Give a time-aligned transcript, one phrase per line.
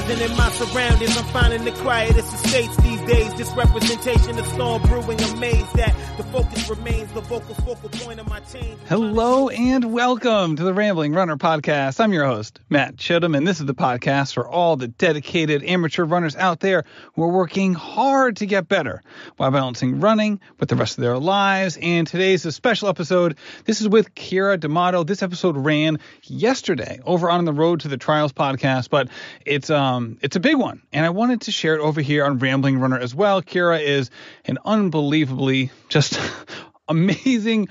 [0.00, 1.16] enterprising in my surroundings.
[1.16, 3.34] I'm finding the quietest estates these days.
[3.34, 5.20] This representation of storm brewing.
[5.20, 8.78] Amazed that the focus remains the vocal focal point of my change.
[8.88, 12.00] Hello and welcome to the Rambling Runner podcast.
[12.00, 16.04] I'm your host, Matt Chittum, and this is the podcast for all the dedicated amateur
[16.04, 19.02] runners out there who are working hard to get better
[19.36, 21.78] while balancing running with the rest of their lives.
[21.80, 23.36] And today's a special episode.
[23.64, 25.04] This is with Keira D'Amato.
[25.04, 29.08] This episode ran yesterday over on the Road to the Trials podcast, but
[29.44, 29.89] it's um
[30.20, 32.98] it's a big one, and I wanted to share it over here on Rambling Runner
[32.98, 33.42] as well.
[33.42, 34.10] Keira is
[34.44, 36.20] an unbelievably just
[36.88, 37.68] amazing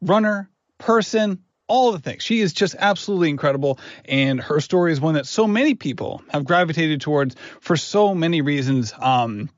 [0.00, 2.22] runner, person, all the things.
[2.22, 6.44] She is just absolutely incredible, and her story is one that so many people have
[6.44, 8.92] gravitated towards for so many reasons.
[8.98, 9.50] Um,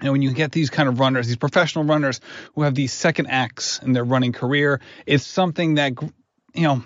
[0.00, 2.20] and when you get these kind of runners, these professional runners
[2.54, 5.92] who have these second acts in their running career, it's something that
[6.54, 6.84] you know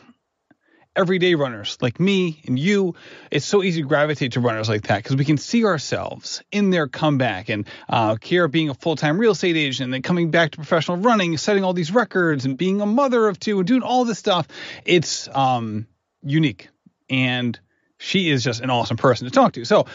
[0.97, 2.95] everyday runners like me and you,
[3.31, 6.71] it's so easy to gravitate to runners like that because we can see ourselves in
[6.71, 7.49] their comeback.
[7.49, 10.57] And uh, Keira being a full time real estate agent and then coming back to
[10.57, 14.05] professional running, setting all these records and being a mother of two and doing all
[14.05, 14.49] this stuff,
[14.85, 15.87] it's um,
[16.23, 16.69] unique.
[17.09, 17.59] And
[17.99, 19.65] she is just an awesome person to talk to.
[19.65, 19.87] So,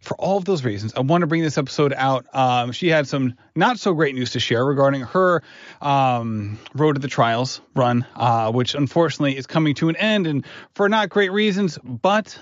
[0.00, 2.26] for all of those reasons, I want to bring this episode out.
[2.32, 5.42] Um, she had some not so great news to share regarding her
[5.80, 10.46] um, Road to the Trials run, uh, which unfortunately is coming to an end and
[10.74, 12.38] for not great reasons, but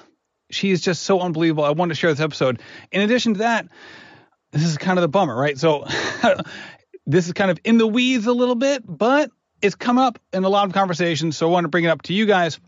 [0.50, 1.64] she is just so unbelievable.
[1.64, 2.60] I wanted to share this episode.
[2.92, 3.66] In addition to that,
[4.52, 5.58] this is kind of the bummer, right?
[5.58, 5.86] So
[7.06, 9.30] this is kind of in the weeds a little bit, but
[9.62, 11.36] it's come up in a lot of conversations.
[11.36, 12.60] So I want to bring it up to you guys.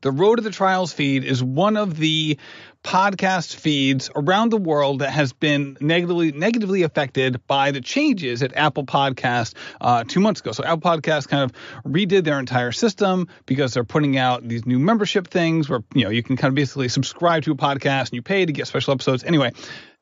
[0.00, 2.36] The Road to the Trials feed is one of the
[2.84, 8.56] podcast feeds around the world that has been negatively negatively affected by the changes at
[8.56, 10.52] Apple Podcast uh, two months ago.
[10.52, 11.52] So Apple Podcast kind of
[11.84, 16.10] redid their entire system because they're putting out these new membership things where you know
[16.10, 18.94] you can kind of basically subscribe to a podcast and you pay to get special
[18.94, 19.24] episodes.
[19.24, 19.52] Anyway,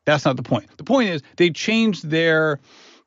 [0.05, 0.67] that's not the point.
[0.77, 2.61] The point is they changed their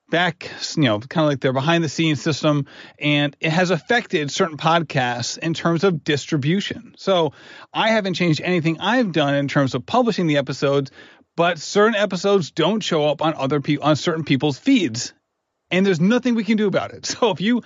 [0.10, 2.66] back, you know, kind of like their behind the scenes system,
[2.98, 6.96] and it has affected certain podcasts in terms of distribution.
[6.98, 7.34] So
[7.74, 10.92] I haven't changed anything I've done in terms of publishing the episodes,
[11.36, 15.14] but certain episodes don't show up on other people on certain people's feeds,
[15.72, 17.06] and there's nothing we can do about it.
[17.20, 17.64] So if you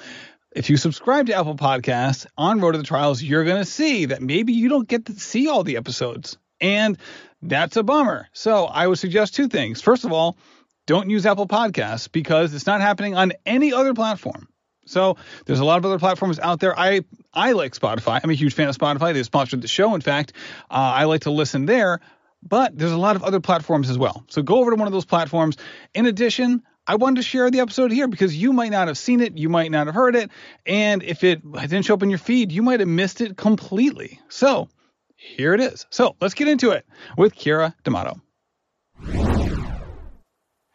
[0.55, 4.05] if you subscribe to Apple Podcasts on Road to the Trials, you're going to see
[4.05, 6.37] that maybe you don't get to see all the episodes.
[6.61, 6.97] And
[7.41, 8.27] that's a bummer.
[8.33, 9.81] So I would suggest two things.
[9.81, 10.37] First of all,
[10.85, 14.47] don't use Apple Podcasts because it's not happening on any other platform.
[14.85, 16.77] So there's a lot of other platforms out there.
[16.77, 17.01] I
[17.33, 18.19] I like Spotify.
[18.21, 19.13] I'm a huge fan of Spotify.
[19.13, 19.95] They sponsored the show.
[19.95, 20.33] In fact,
[20.69, 21.99] uh, I like to listen there.
[22.45, 24.25] But there's a lot of other platforms as well.
[24.27, 25.55] So go over to one of those platforms.
[25.93, 29.21] In addition, I wanted to share the episode here because you might not have seen
[29.21, 30.29] it, you might not have heard it,
[30.65, 34.19] and if it didn't show up in your feed, you might have missed it completely.
[34.27, 34.67] So
[35.15, 35.85] here it is.
[35.89, 36.85] So let's get into it
[37.17, 38.19] with Keira D'Amato.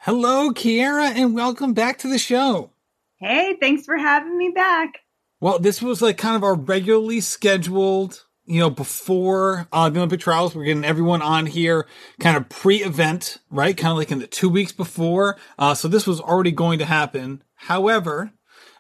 [0.02, 2.70] Hello, Keira, and welcome back to the show.
[3.16, 5.00] Hey, thanks for having me back.
[5.40, 10.20] Well, this was like kind of our regularly scheduled, you know, before uh, the Olympic
[10.20, 10.54] trials.
[10.54, 11.88] We're getting everyone on here
[12.20, 13.76] kind of pre event, right?
[13.76, 15.36] Kind of like in the two weeks before.
[15.58, 17.42] Uh, so this was already going to happen.
[17.56, 18.30] However,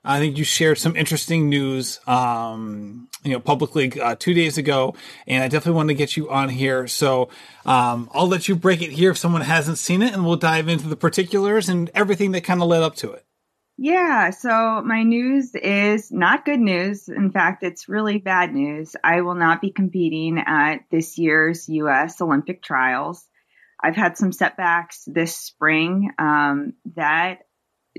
[0.08, 4.94] I think you shared some interesting news, um, you know, publicly uh, two days ago,
[5.26, 6.86] and I definitely want to get you on here.
[6.86, 7.28] So
[7.66, 10.66] um, I'll let you break it here if someone hasn't seen it, and we'll dive
[10.66, 13.26] into the particulars and everything that kind of led up to it.
[13.76, 17.08] Yeah, so my news is not good news.
[17.08, 18.96] In fact, it's really bad news.
[19.04, 22.20] I will not be competing at this year's U.S.
[22.22, 23.24] Olympic trials.
[23.80, 27.42] I've had some setbacks this spring um, that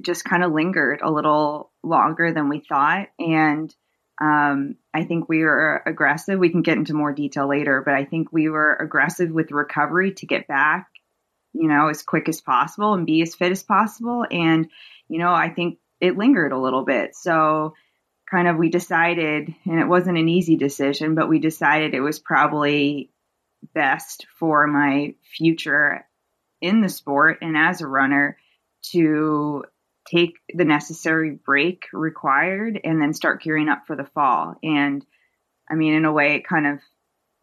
[0.04, 3.08] just kind of lingered a little longer than we thought.
[3.18, 3.74] And
[4.22, 6.40] um, I think we were aggressive.
[6.40, 10.13] We can get into more detail later, but I think we were aggressive with recovery
[10.16, 10.88] to get back,
[11.54, 14.25] you know, as quick as possible and be as fit as possible.
[14.30, 14.69] And,
[15.07, 17.16] you know, I think it lingered a little bit.
[17.16, 17.75] So,
[18.30, 22.19] kind of, we decided, and it wasn't an easy decision, but we decided it was
[22.19, 23.10] probably
[23.74, 26.06] best for my future
[26.62, 28.38] in the sport and as a runner
[28.81, 29.63] to
[30.10, 34.56] take the necessary break required and then start gearing up for the fall.
[34.64, 35.06] And
[35.70, 36.80] I mean, in a way, it kind of,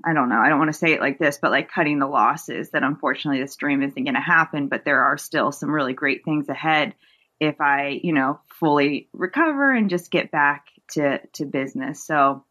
[0.05, 2.07] I don't know, I don't want to say it like this, but like cutting the
[2.07, 5.95] losses that unfortunately this dream isn't going to happen, but there are still some really
[5.95, 6.95] great things ahead
[7.39, 12.05] if I, you know, fully recover and just get back to, to business.
[12.05, 12.45] So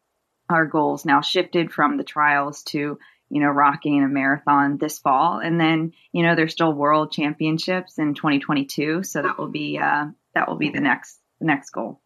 [0.50, 5.40] our goals now shifted from the trials to you know, rocking a marathon this fall.
[5.40, 9.04] And then, you know, there's still world championships in 2022.
[9.04, 12.02] So that will be, uh, that will be the next, the next goal.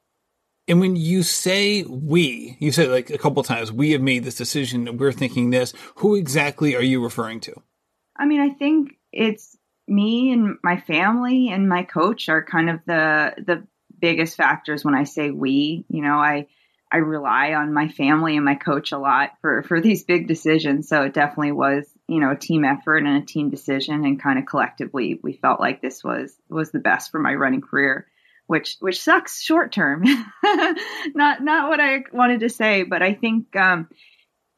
[0.68, 4.36] And when you say we, you said like a couple times, we have made this
[4.36, 7.62] decision, and we're thinking this, who exactly are you referring to?
[8.16, 9.58] I mean, I think it's
[9.88, 13.68] me and my family and my coach are kind of the the
[14.00, 15.86] biggest factors when I say we.
[15.90, 16.48] You know, I
[16.92, 20.88] I rely on my family and my coach a lot for for these big decisions.
[20.88, 24.40] So it definitely was, you know, a team effort and a team decision and kind
[24.40, 28.08] of collectively we felt like this was was the best for my running career,
[28.48, 30.04] which which sucks short term.
[31.14, 33.88] not not what I wanted to say, but I think um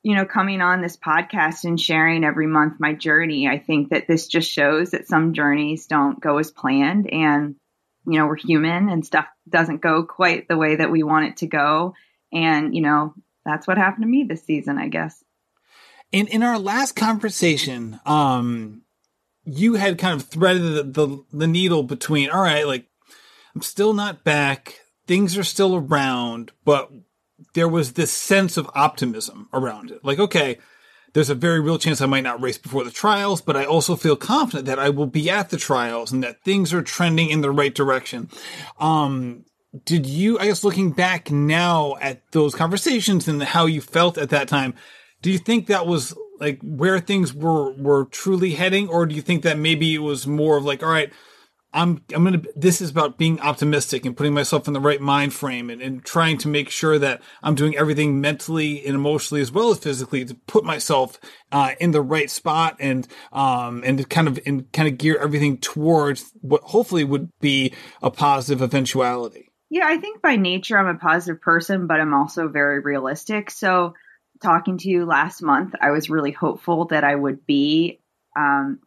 [0.03, 4.07] you know, coming on this podcast and sharing every month my journey, I think that
[4.07, 7.55] this just shows that some journeys don't go as planned and
[8.07, 11.37] you know, we're human and stuff doesn't go quite the way that we want it
[11.37, 11.93] to go
[12.31, 13.13] and, you know,
[13.45, 15.23] that's what happened to me this season, I guess.
[16.11, 18.81] In in our last conversation, um,
[19.45, 22.85] you had kind of threaded the, the, the needle between, all right, like
[23.55, 26.91] I'm still not back, things are still around, but
[27.53, 30.03] there was this sense of optimism around it.
[30.03, 30.57] Like, okay,
[31.13, 33.95] there's a very real chance I might not race before the trials, but I also
[33.95, 37.41] feel confident that I will be at the trials and that things are trending in
[37.41, 38.29] the right direction.
[38.79, 39.45] Um,
[39.85, 44.29] did you, I guess, looking back now at those conversations and how you felt at
[44.29, 44.73] that time,
[45.21, 49.21] do you think that was like where things were were truly heading, or do you
[49.21, 51.13] think that maybe it was more of like, all right,
[51.73, 55.33] I'm I'm gonna this is about being optimistic and putting myself in the right mind
[55.33, 59.51] frame and, and trying to make sure that I'm doing everything mentally and emotionally as
[59.51, 61.19] well as physically to put myself
[61.51, 65.57] uh, in the right spot and um and kind of and kind of gear everything
[65.57, 69.50] towards what hopefully would be a positive eventuality.
[69.71, 73.49] Yeah, I think by nature I'm a positive person, but I'm also very realistic.
[73.49, 73.93] So,
[74.43, 78.01] talking to you last month, I was really hopeful that I would be,
[78.37, 78.79] um,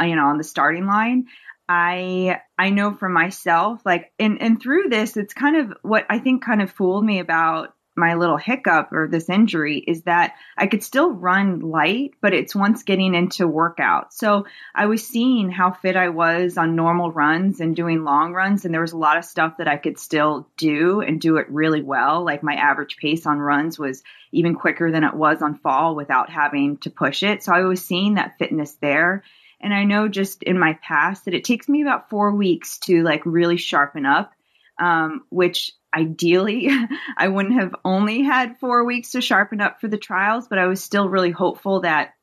[0.00, 1.26] you know, on the starting line.
[1.68, 6.18] I I know for myself, like, and and through this, it's kind of what I
[6.20, 10.66] think kind of fooled me about my little hiccup or this injury is that I
[10.66, 14.12] could still run light, but it's once getting into workout.
[14.12, 18.64] So I was seeing how fit I was on normal runs and doing long runs.
[18.64, 21.50] And there was a lot of stuff that I could still do and do it
[21.50, 22.24] really well.
[22.24, 24.02] Like my average pace on runs was
[24.32, 27.44] even quicker than it was on fall without having to push it.
[27.44, 29.22] So I was seeing that fitness there.
[29.60, 33.02] And I know just in my past that it takes me about four weeks to
[33.02, 34.32] like really sharpen up,
[34.78, 36.70] um, which ideally
[37.16, 40.66] I wouldn't have only had four weeks to sharpen up for the trials, but I
[40.66, 42.14] was still really hopeful that,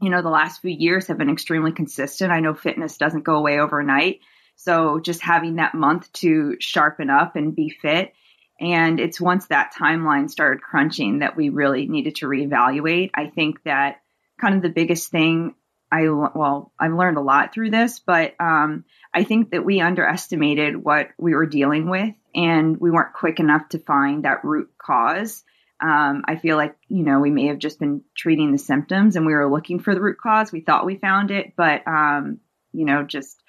[0.00, 2.32] you know, the last few years have been extremely consistent.
[2.32, 4.20] I know fitness doesn't go away overnight.
[4.56, 8.12] So just having that month to sharpen up and be fit.
[8.60, 13.10] And it's once that timeline started crunching that we really needed to reevaluate.
[13.14, 14.00] I think that
[14.40, 15.54] kind of the biggest thing
[15.90, 20.76] I well, I've learned a lot through this, but um, I think that we underestimated
[20.76, 25.44] what we were dealing with, and we weren't quick enough to find that root cause.
[25.80, 29.26] Um, I feel like you know we may have just been treating the symptoms, and
[29.26, 30.52] we were looking for the root cause.
[30.52, 32.38] We thought we found it, but um,
[32.72, 33.40] you know, just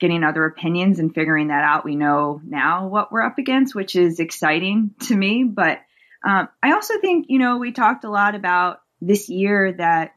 [0.00, 3.96] getting other opinions and figuring that out, we know now what we're up against, which
[3.96, 5.44] is exciting to me.
[5.44, 5.80] But
[6.26, 10.12] um, I also think you know we talked a lot about this year that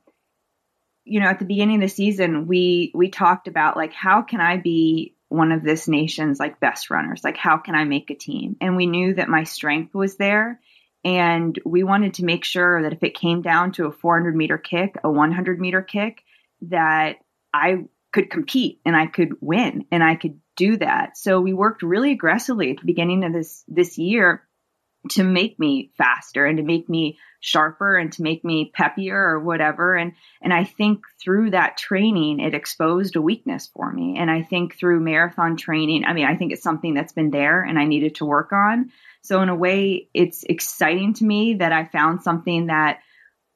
[1.10, 4.42] you know, at the beginning of the season, we we talked about like how can
[4.42, 7.24] I be one of this nation's like best runners?
[7.24, 8.58] Like how can I make a team?
[8.60, 10.60] And we knew that my strength was there.
[11.06, 14.58] And we wanted to make sure that if it came down to a 400 meter
[14.58, 16.24] kick, a 100 meter kick,
[16.64, 17.18] that
[17.54, 21.18] I could compete and I could win and I could do that.
[21.18, 24.44] So we worked really aggressively at the beginning of this this year
[25.10, 29.40] to make me faster and to make me sharper and to make me peppier or
[29.40, 29.96] whatever.
[29.96, 34.18] And and I think through that training it exposed a weakness for me.
[34.18, 37.64] And I think through marathon training I mean I think it's something that's been there
[37.64, 38.92] and I needed to work on.
[39.22, 43.00] So in a way it's exciting to me that I found something that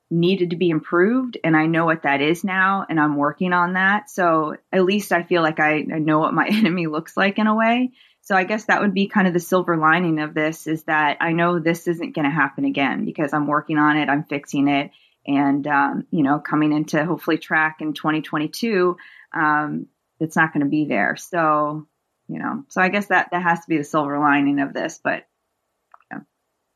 [0.09, 3.73] needed to be improved and I know what that is now and I'm working on
[3.73, 4.09] that.
[4.09, 7.47] So at least I feel like I, I know what my enemy looks like in
[7.47, 7.91] a way
[8.23, 11.17] so I guess that would be kind of the silver lining of this is that
[11.19, 14.69] I know this isn't going to happen again because I'm working on it, I'm fixing
[14.69, 14.91] it,
[15.27, 18.95] and um, you know, coming into hopefully track in 2022,
[19.33, 19.87] um,
[20.21, 21.17] it's not going to be there.
[21.17, 21.85] So
[22.29, 24.99] you know, so I guess that that has to be the silver lining of this,
[25.03, 25.27] but.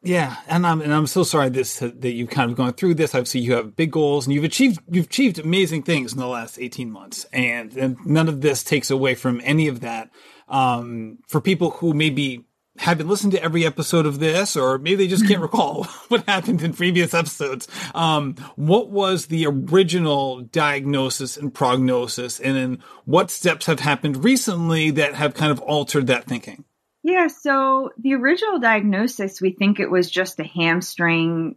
[0.04, 3.16] Yeah, and I'm and I'm so sorry this that you've kind of gone through this.
[3.16, 6.60] Obviously, you have big goals, and you've achieved you've achieved amazing things in the last
[6.60, 10.12] 18 months, and and none of this takes away from any of that
[10.48, 12.46] um, for people who maybe
[12.78, 16.62] haven't listened to every episode of this, or maybe they just can't recall what happened
[16.62, 17.68] in previous episodes.
[17.94, 24.92] Um, what was the original diagnosis and prognosis, and then what steps have happened recently
[24.92, 26.64] that have kind of altered that thinking?
[27.04, 31.56] Yeah, so the original diagnosis, we think it was just a hamstring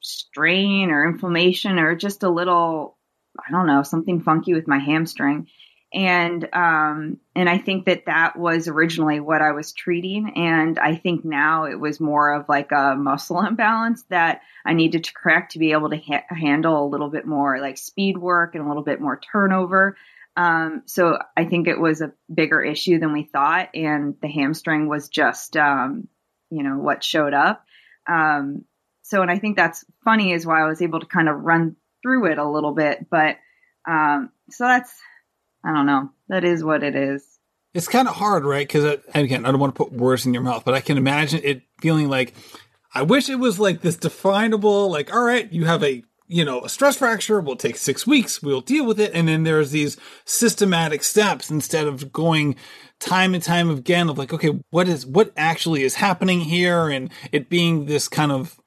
[0.00, 2.96] strain or inflammation or just a little
[3.38, 5.48] I don't know, something funky with my hamstring.
[5.96, 10.34] And, um, and I think that that was originally what I was treating.
[10.36, 15.04] And I think now it was more of like a muscle imbalance that I needed
[15.04, 18.54] to correct to be able to ha- handle a little bit more like speed work
[18.54, 19.96] and a little bit more turnover.
[20.36, 23.70] Um, so I think it was a bigger issue than we thought.
[23.74, 26.08] And the hamstring was just, um,
[26.50, 27.64] you know, what showed up.
[28.06, 28.66] Um,
[29.00, 31.76] so, and I think that's funny is why I was able to kind of run
[32.02, 33.08] through it a little bit.
[33.08, 33.38] But,
[33.88, 34.94] um, so that's,
[35.66, 36.10] I don't know.
[36.28, 37.24] That is what it is.
[37.74, 38.66] It's kind of hard, right?
[38.66, 40.96] Because uh, again, I don't want to put words in your mouth, but I can
[40.96, 42.34] imagine it feeling like,
[42.94, 46.62] I wish it was like this definable, like, all right, you have a you know,
[46.62, 48.42] a stress fracture will take six weeks.
[48.42, 49.12] We'll deal with it.
[49.14, 52.56] And then there's these systematic steps instead of going
[52.98, 56.88] time and time again of like, okay, what is, what actually is happening here?
[56.88, 58.58] And it being this kind of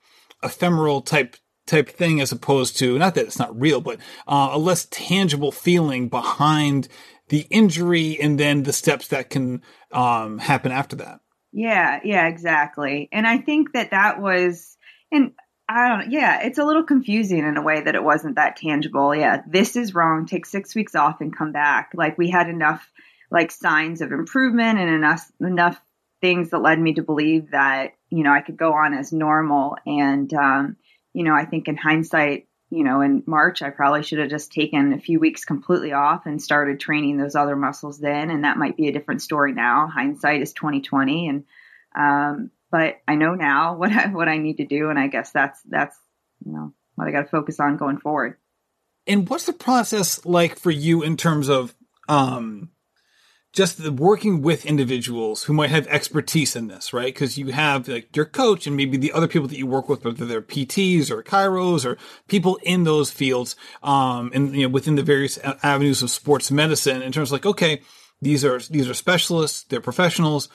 [0.42, 1.36] ephemeral type
[1.70, 5.52] type thing as opposed to not that it's not real, but uh, a less tangible
[5.52, 6.88] feeling behind
[7.30, 9.62] the injury and then the steps that can
[9.92, 11.20] um, happen after that.
[11.52, 13.10] Yeah, yeah, exactly.
[13.12, 14.78] And I think that that was,
[15.12, 15.32] and
[15.68, 19.16] I don't, yeah, it's a little confusing in a way that it wasn't that tangible.
[19.16, 20.26] Yeah, this is wrong.
[20.26, 21.92] Take six weeks off and come back.
[21.94, 22.92] Like we had enough
[23.32, 25.80] like signs of improvement and enough enough
[26.22, 29.78] things that led me to believe that you know I could go on as normal.
[29.86, 30.78] And um,
[31.14, 34.52] you know, I think in hindsight, you know, in March, I probably should have just
[34.52, 38.30] taken a few weeks completely off and started training those other muscles then.
[38.30, 39.88] And that might be a different story now.
[39.88, 41.30] Hindsight is 2020.
[41.30, 41.44] And,
[41.98, 44.90] um, but I know now what I, what I need to do.
[44.90, 45.98] And I guess that's, that's,
[46.46, 48.38] you know, what I got to focus on going forward.
[49.08, 51.74] And what's the process like for you in terms of,
[52.08, 52.70] um,
[53.52, 57.14] just the working with individuals who might have expertise in this, right?
[57.14, 60.06] Because you have like your coach and maybe the other people that you work with,
[60.06, 64.96] whether they're PTs or chiros or people in those fields, um, and you know within
[64.96, 67.82] the various avenues of sports medicine, in terms of like, okay,
[68.22, 70.50] these are these are specialists, they're professionals.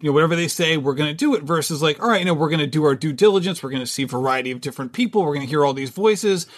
[0.00, 1.44] You know, whatever they say, we're going to do it.
[1.44, 3.62] Versus like, all right, you know, we're going to do our due diligence.
[3.62, 5.22] We're going to see a variety of different people.
[5.22, 6.48] We're going to hear all these voices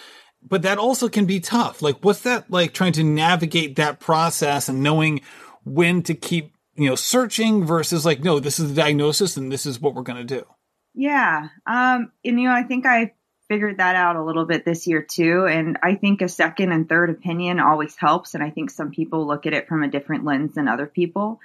[0.47, 1.81] but that also can be tough.
[1.81, 5.21] Like, what's that like trying to navigate that process and knowing
[5.63, 9.65] when to keep, you know, searching versus like, no, this is the diagnosis and this
[9.65, 10.45] is what we're going to do?
[10.93, 11.49] Yeah.
[11.65, 13.13] Um, and, you know, I think I
[13.47, 15.45] figured that out a little bit this year too.
[15.45, 18.33] And I think a second and third opinion always helps.
[18.33, 21.39] And I think some people look at it from a different lens than other people.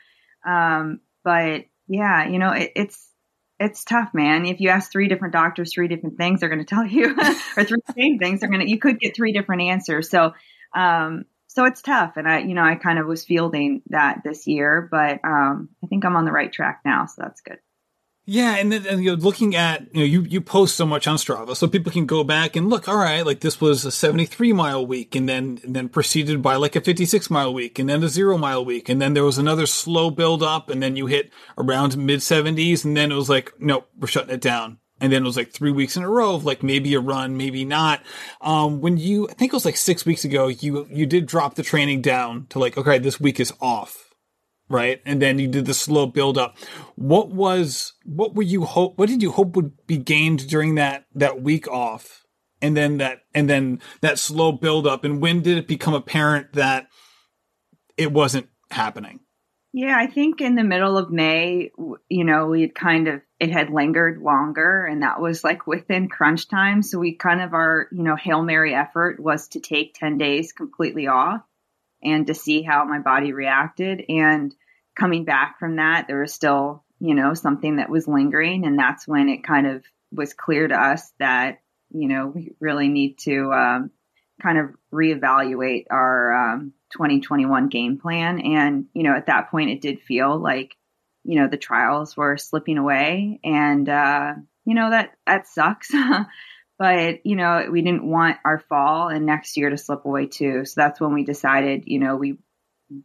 [0.47, 3.10] Um, but yeah, you know, it, it's,
[3.61, 4.47] it's tough, man.
[4.47, 7.14] If you ask three different doctors three different things, they're going to tell you,
[7.57, 8.71] or three same things, they're going to.
[8.71, 10.09] You could get three different answers.
[10.09, 10.33] So,
[10.75, 12.17] um, so it's tough.
[12.17, 15.88] And I, you know, I kind of was fielding that this year, but um, I
[15.88, 17.59] think I'm on the right track now, so that's good.
[18.33, 21.09] Yeah, and then and, you know, looking at you know you you post so much
[21.09, 22.87] on Strava, so people can go back and look.
[22.87, 26.55] All right, like this was a 73 mile week, and then and then preceded by
[26.55, 29.37] like a 56 mile week, and then a zero mile week, and then there was
[29.37, 33.29] another slow build up, and then you hit around mid 70s, and then it was
[33.29, 34.79] like, nope, we're shutting it down.
[35.01, 37.37] And then it was like three weeks in a row of like maybe a run,
[37.37, 38.01] maybe not.
[38.43, 41.57] Um, when you, I think it was like six weeks ago, you you did drop
[41.57, 44.10] the training down to like, okay, this week is off
[44.71, 45.03] right?
[45.05, 46.57] And then you did the slow build up.
[46.95, 51.05] What was what were you hope what did you hope would be gained during that
[51.15, 52.25] that week off?
[52.62, 56.55] And then that and then that slow build up and when did it become apparent
[56.55, 56.87] that
[57.99, 59.21] it wasn't happening?
[59.73, 61.71] Yeah, I think in the middle of May,
[62.09, 66.09] you know, we had kind of it had lingered longer and that was like within
[66.09, 69.95] crunch time, so we kind of our, you know, Hail Mary effort was to take
[69.95, 71.43] 10 days completely off
[72.02, 74.54] and to see how my body reacted and
[74.99, 78.66] coming back from that, there was still, you know, something that was lingering.
[78.66, 82.88] And that's when it kind of was clear to us that, you know, we really
[82.88, 83.90] need to um,
[84.42, 88.40] kind of reevaluate our um, 2021 game plan.
[88.40, 90.75] And, you know, at that point, it did feel like,
[91.25, 93.40] you know, the trials were slipping away.
[93.45, 95.90] And, uh, you know, that, that sucks.
[96.81, 100.65] but, you know, we didn't want our fall and next year to slip away too.
[100.65, 102.39] So that's when we decided, you know, we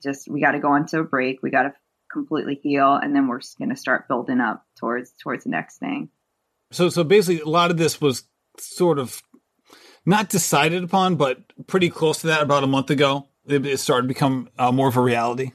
[0.01, 1.43] just we got to go into a break.
[1.43, 1.73] We got to
[2.09, 6.07] completely heal, and then we're going to start building up towards towards the next thing.
[6.71, 8.23] So so basically, a lot of this was
[8.57, 9.21] sort of
[10.05, 13.27] not decided upon, but pretty close to that about a month ago.
[13.45, 15.51] It, it started to become uh, more of a reality.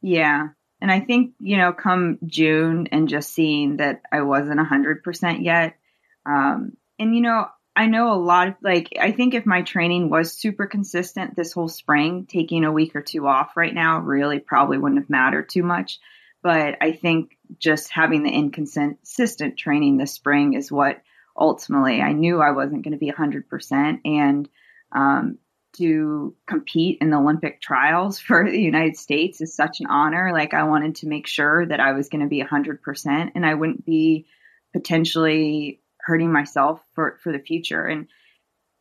[0.00, 0.48] Yeah.
[0.80, 5.76] And I think, you know, come June and just seeing that I wasn't 100% yet.
[6.24, 10.10] Um, and, you know, I know a lot of like I think if my training
[10.10, 14.40] was super consistent this whole spring, taking a week or two off right now really
[14.40, 16.00] probably wouldn't have mattered too much.
[16.42, 21.02] But I think just having the inconsistent training this spring is what
[21.38, 24.00] ultimately I knew I wasn't going to be 100%.
[24.04, 24.48] And,
[24.90, 25.38] um,
[25.74, 30.30] to compete in the Olympic trials for the United States is such an honor.
[30.32, 33.54] Like I wanted to make sure that I was going to be 100% and I
[33.54, 34.26] wouldn't be
[34.72, 37.84] potentially hurting myself for for the future.
[37.84, 38.08] And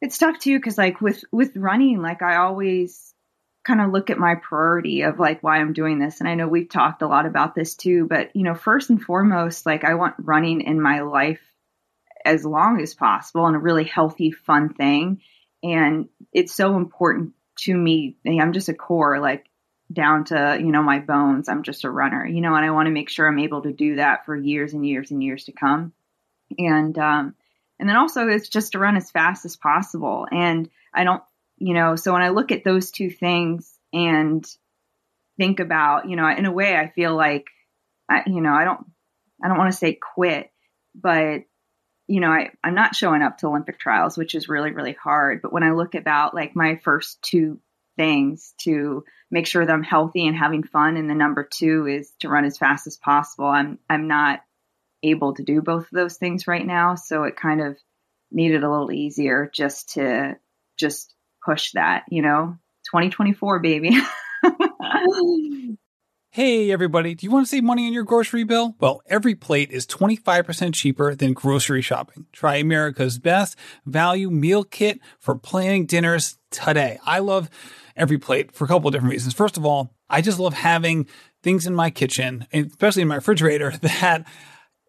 [0.01, 3.13] it's tough too cuz like with with running like I always
[3.67, 6.21] kind of look at my priority of like why I'm doing this.
[6.21, 9.01] And I know we've talked a lot about this too, but you know, first and
[9.01, 11.41] foremost, like I want running in my life
[12.23, 15.21] as long as possible and a really healthy, fun thing.
[15.63, 18.15] And it's so important to me.
[18.25, 19.45] I'm just a core, like
[19.91, 21.49] down to, you know, my bones.
[21.49, 23.73] I'm just a runner, you know, and I want to make sure I'm able to
[23.73, 25.93] do that for years and years and years to come.
[26.57, 27.35] And, um,
[27.79, 30.27] and then also it's just to run as fast as possible.
[30.31, 31.21] And I don't
[31.57, 34.45] you know, so when I look at those two things and
[35.37, 37.47] think about, you know, in a way, I feel like,
[38.09, 38.85] I, you know, I don't,
[39.43, 40.51] I don't want to say quit,
[40.95, 41.41] but
[42.09, 45.41] you know, I, I'm not showing up to Olympic trials, which is really, really hard.
[45.41, 47.59] But when I look about like my first two
[47.97, 52.13] things to make sure that I'm healthy and having fun, and the number two is
[52.19, 54.41] to run as fast as possible, I'm, I'm not
[55.03, 56.95] able to do both of those things right now.
[56.95, 57.77] So it kind of
[58.31, 60.37] made it a little easier just to
[60.77, 61.13] just
[61.43, 62.57] push that, you know,
[62.91, 63.97] 2024, baby.
[66.37, 68.75] Hey everybody, do you want to save money on your grocery bill?
[68.79, 72.27] Well, every plate is 25% cheaper than grocery shopping.
[72.31, 73.55] Try America's best
[73.87, 76.99] value meal kit for planning dinners today.
[77.03, 77.49] I love
[77.95, 79.33] every plate for a couple of different reasons.
[79.33, 81.07] First of all, I just love having
[81.41, 84.27] things in my kitchen, especially in my refrigerator, that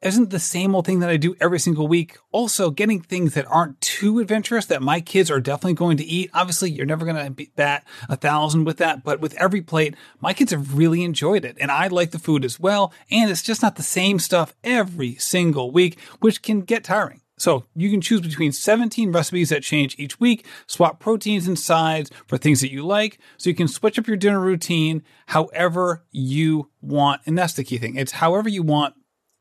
[0.03, 2.19] isn't the same old thing that I do every single week.
[2.31, 6.31] Also, getting things that aren't too adventurous that my kids are definitely going to eat.
[6.35, 10.33] Obviously, you're never going to bat a thousand with that, but with every plate, my
[10.33, 11.57] kids have really enjoyed it.
[11.61, 12.93] And I like the food as well.
[13.11, 17.21] And it's just not the same stuff every single week, which can get tiring.
[17.39, 22.11] So you can choose between 17 recipes that change each week, swap proteins and sides
[22.27, 23.19] for things that you like.
[23.37, 27.23] So you can switch up your dinner routine however you want.
[27.27, 27.97] And that's the key thing.
[27.97, 28.95] It's however you want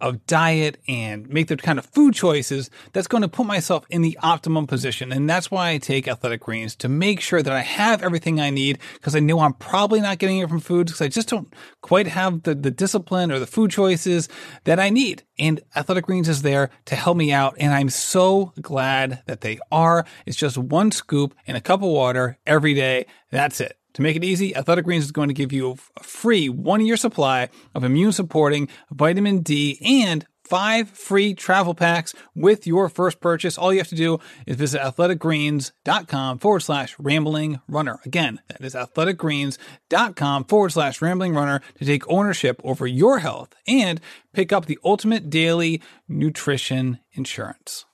[0.00, 4.02] of diet and make the kind of food choices that's going to put myself in
[4.02, 5.12] the optimum position.
[5.12, 8.50] And that's why I take athletic greens to make sure that I have everything I
[8.50, 11.52] need because I know I'm probably not getting it from foods because I just don't
[11.82, 14.28] quite have the, the discipline or the food choices
[14.64, 15.24] that I need.
[15.38, 17.56] And athletic greens is there to help me out.
[17.58, 20.06] And I'm so glad that they are.
[20.26, 22.99] It's just one scoop in a cup of water every day.
[23.30, 23.76] That's it.
[23.94, 26.96] To make it easy, Athletic Greens is going to give you a free one year
[26.96, 33.56] supply of immune supporting vitamin D and five free travel packs with your first purchase.
[33.56, 38.00] All you have to do is visit athleticgreens.com forward slash rambling runner.
[38.04, 44.00] Again, that is athleticgreens.com forward slash rambling runner to take ownership over your health and
[44.32, 47.86] pick up the ultimate daily nutrition insurance.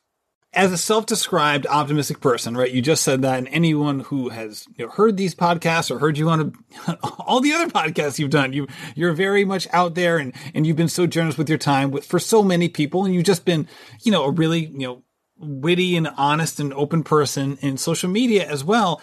[0.56, 2.72] As a self-described optimistic person, right?
[2.72, 6.16] You just said that, and anyone who has you know, heard these podcasts or heard
[6.16, 6.54] you on
[6.86, 10.66] a, all the other podcasts you've done, you you're very much out there, and and
[10.66, 13.44] you've been so generous with your time with for so many people, and you've just
[13.44, 13.68] been,
[14.02, 15.02] you know, a really you know
[15.38, 19.02] witty and honest and open person in social media as well.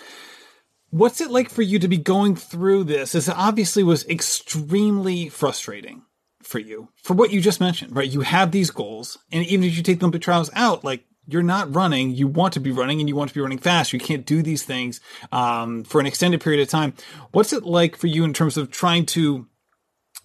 [0.90, 3.12] What's it like for you to be going through this?
[3.12, 6.04] This obviously was extremely frustrating
[6.42, 8.10] for you for what you just mentioned, right?
[8.10, 11.44] You have these goals, and even if you take the Olympic trials out, like you're
[11.44, 13.94] not running, you want to be running and you want to be running fast.
[13.94, 15.00] You can't do these things
[15.32, 16.94] um, for an extended period of time.
[17.32, 19.48] What's it like for you in terms of trying to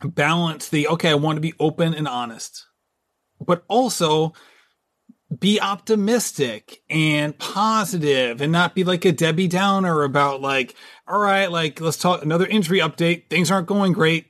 [0.04, 2.66] balance the, okay, I want to be open and honest,
[3.40, 4.32] but also
[5.36, 10.74] be optimistic and positive and not be like a Debbie Downer about like,
[11.06, 13.28] all right, like let's talk another injury update.
[13.28, 14.26] Things aren't going great.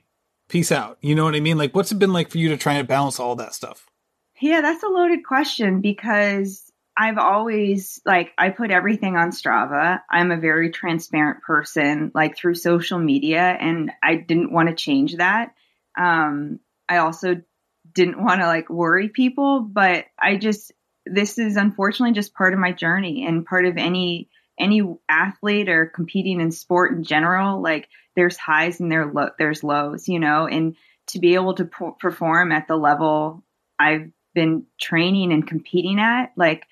[0.49, 0.97] Peace out.
[1.01, 1.57] You know what I mean?
[1.57, 3.88] Like, what's it been like for you to try and balance all that stuff?
[4.41, 10.01] Yeah, that's a loaded question because I've always like I put everything on Strava.
[10.09, 15.15] I'm a very transparent person like through social media and I didn't want to change
[15.17, 15.53] that.
[15.97, 17.41] Um I also
[17.93, 20.71] didn't want to like worry people, but I just
[21.05, 25.85] this is unfortunately just part of my journey and part of any any athlete or
[25.85, 30.47] competing in sport in general like there's highs and there lo- there's lows, you know,
[30.47, 30.75] and
[31.07, 33.43] to be able to po- perform at the level
[33.79, 36.65] I've been training and competing at, like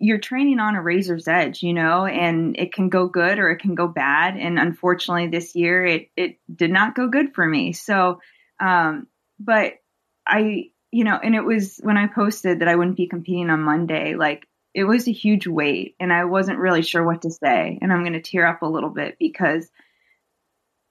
[0.00, 3.60] you're training on a razor's edge, you know, and it can go good or it
[3.60, 4.36] can go bad.
[4.36, 7.72] And unfortunately, this year it it did not go good for me.
[7.72, 8.20] So,
[8.60, 9.06] um,
[9.38, 9.74] but
[10.26, 13.60] I, you know, and it was when I posted that I wouldn't be competing on
[13.60, 17.78] Monday, like it was a huge weight, and I wasn't really sure what to say.
[17.80, 19.70] And I'm going to tear up a little bit because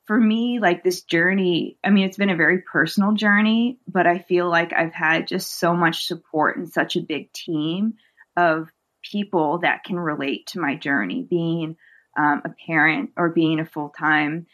[0.08, 4.20] for me, like this journey, I mean, it's been a very personal journey, but I
[4.20, 7.96] feel like I've had just so much support and such a big team
[8.38, 8.70] of
[9.04, 11.76] people that can relate to my journey, being
[12.18, 14.48] um, a parent or being a full time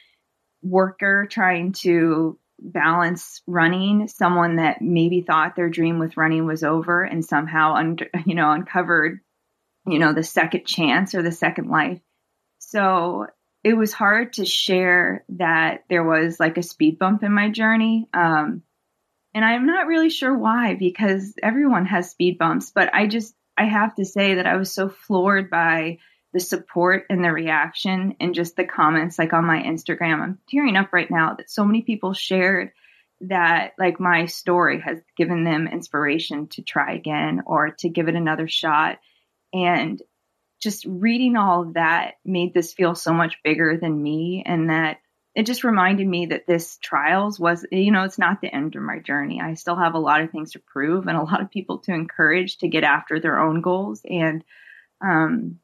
[0.63, 7.03] worker, trying to balance running, someone that maybe thought their dream with running was over
[7.03, 9.19] and somehow, under, you know, uncovered,
[9.85, 11.99] you know, the second chance or the second life.
[12.57, 13.27] So
[13.63, 18.09] it was hard to share that there was like a speed bump in my journey.
[18.13, 18.63] Um,
[19.33, 23.65] and I'm not really sure why because everyone has speed bumps, but I just, I
[23.65, 25.99] have to say that I was so floored by
[26.33, 30.21] the support and the reaction and just the comments like on my Instagram.
[30.21, 32.71] I'm tearing up right now that so many people shared
[33.21, 38.15] that like my story has given them inspiration to try again or to give it
[38.15, 38.99] another shot.
[39.53, 40.01] And
[40.63, 44.99] just reading all of that made this feel so much bigger than me and that
[45.35, 48.81] it just reminded me that this trials was you know it's not the end of
[48.81, 49.41] my journey.
[49.41, 51.93] I still have a lot of things to prove and a lot of people to
[51.93, 54.01] encourage to get after their own goals.
[54.09, 54.43] And
[55.05, 55.59] um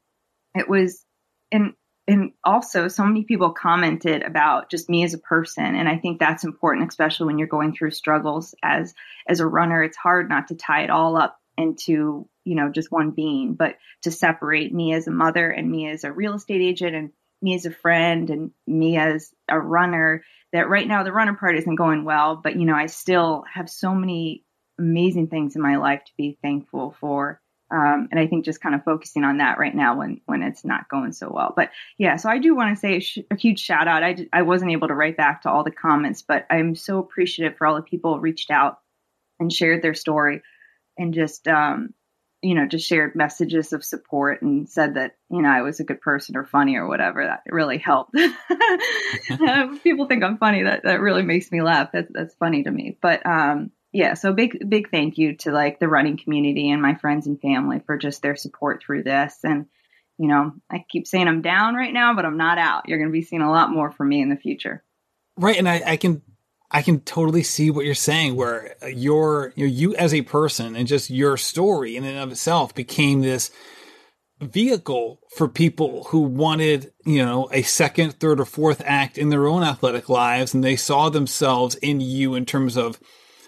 [0.53, 1.05] it was
[1.51, 1.73] and
[2.07, 5.75] and also so many people commented about just me as a person.
[5.75, 8.93] And i think that's important especially when you're going through struggles as
[9.27, 12.91] as a runner it's hard not to tie it all up into you know just
[12.91, 16.61] one being but to separate me as a mother and me as a real estate
[16.61, 21.11] agent and me as a friend and me as a runner that right now the
[21.11, 24.43] runner part isn't going well but you know i still have so many
[24.79, 27.41] amazing things in my life to be thankful for.
[27.71, 30.65] Um, and i think just kind of focusing on that right now when when it's
[30.65, 31.53] not going so well.
[31.55, 34.03] But yeah so i do want to say a, sh- a huge shout out.
[34.03, 37.57] I, I wasn't able to write back to all the comments but i'm so appreciative
[37.57, 38.79] for all the people reached out
[39.39, 40.41] and shared their story
[40.97, 41.93] and just um,
[42.41, 45.83] you know just shared messages of support and said that you know I was a
[45.83, 47.25] good person or funny or whatever.
[47.25, 48.13] That really helped.
[49.83, 50.63] People think I'm funny.
[50.63, 51.89] That that really makes me laugh.
[51.91, 52.97] That's that's funny to me.
[53.01, 56.95] But um, yeah, so big big thank you to like the running community and my
[56.95, 59.65] friends and family for just their support through this and.
[60.21, 62.89] You know, I keep saying I'm down right now, but I'm not out.
[62.89, 64.83] You're going to be seeing a lot more from me in the future.
[65.37, 65.57] Right.
[65.57, 66.21] And I, I can
[66.71, 70.75] I can totally see what you're saying, where your you, know, you as a person
[70.75, 73.51] and just your story in and of itself became this
[74.39, 79.47] vehicle for people who wanted, you know, a second, third, or fourth act in their
[79.47, 82.99] own athletic lives, and they saw themselves in you in terms of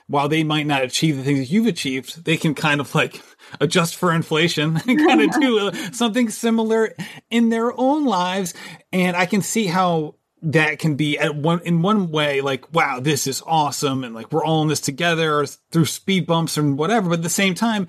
[0.08, 3.22] while they might not achieve the things that you've achieved, they can kind of like
[3.62, 6.94] adjust for inflation and kind of do uh, something similar
[7.30, 8.54] in their own lives.
[8.92, 12.99] And I can see how that can be at one in one way like wow
[12.99, 17.10] this is awesome and like we're all in this together through speed bumps and whatever
[17.10, 17.88] but at the same time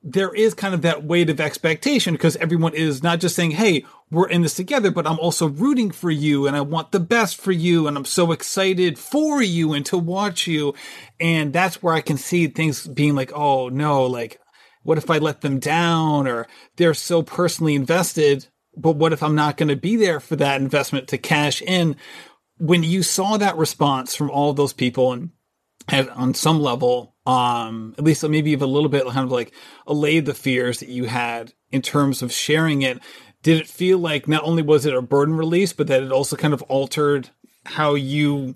[0.00, 3.84] there is kind of that weight of expectation because everyone is not just saying hey
[4.10, 7.36] we're in this together but i'm also rooting for you and i want the best
[7.36, 10.72] for you and i'm so excited for you and to watch you
[11.18, 14.40] and that's where i can see things being like oh no like
[14.88, 16.26] what if I let them down?
[16.26, 18.46] Or they're so personally invested,
[18.80, 21.96] but what if I'm not going to be there for that investment to cash in?
[22.58, 25.30] When you saw that response from all of those people and
[26.10, 29.52] on some level, um, at least maybe even a little bit kind of like
[29.86, 33.00] allayed the fears that you had in terms of sharing it,
[33.42, 36.36] did it feel like not only was it a burden release, but that it also
[36.36, 37.30] kind of altered
[37.64, 38.54] how you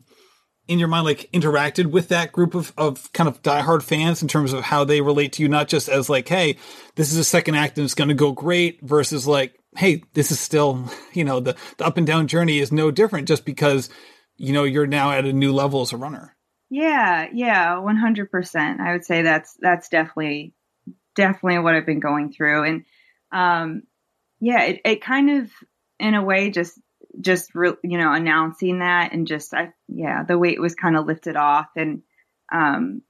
[0.68, 4.28] in your mind like interacted with that group of, of kind of diehard fans in
[4.28, 6.56] terms of how they relate to you, not just as like, hey,
[6.94, 10.30] this is a second act and it's going to go great versus like, hey, this
[10.30, 13.88] is still, you know, the, the up and down journey is no different just because,
[14.36, 16.36] you know, you're now at a new level as a runner.
[16.70, 18.80] Yeah, yeah, 100%.
[18.80, 20.54] I would say that's, that's definitely,
[21.14, 22.64] definitely what I've been going through.
[22.64, 22.84] And,
[23.30, 23.82] um,
[24.40, 25.50] yeah, it, it kind of,
[25.98, 26.78] in a way, just
[27.20, 31.06] just re- you know announcing that and just I yeah the weight was kind of
[31.06, 32.02] lifted off and
[32.52, 33.02] um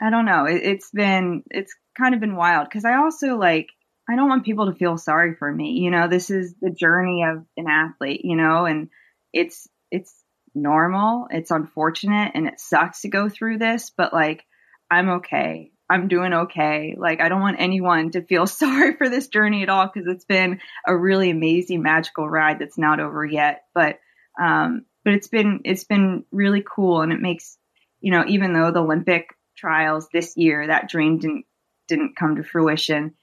[0.00, 3.68] I don't know it, it's been it's kind of been wild because I also like
[4.10, 7.24] I don't want people to feel sorry for me you know this is the journey
[7.24, 8.88] of an athlete you know and
[9.32, 10.14] it's it's
[10.54, 14.44] normal it's unfortunate and it sucks to go through this but like
[14.90, 16.94] I'm okay I'm doing okay.
[16.96, 20.24] Like, I don't want anyone to feel sorry for this journey at all because it's
[20.24, 23.64] been a really amazing, magical ride that's not over yet.
[23.74, 23.98] But,
[24.40, 27.02] um, but it's been, it's been really cool.
[27.02, 27.58] And it makes,
[28.00, 31.44] you know, even though the Olympic trials this year, that dream didn't,
[31.88, 33.14] didn't come to fruition,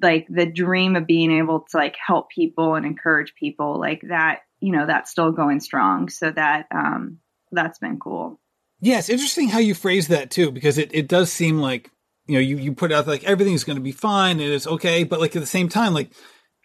[0.00, 4.40] like the dream of being able to like help people and encourage people like that,
[4.60, 6.08] you know, that's still going strong.
[6.08, 7.18] So that, um,
[7.52, 8.40] that's been cool.
[8.80, 11.90] Yeah, it's interesting how you phrase that too, because it, it does seem like,
[12.26, 15.04] you know, you, you put out like everything's going to be fine and it's okay.
[15.04, 16.10] But like at the same time, like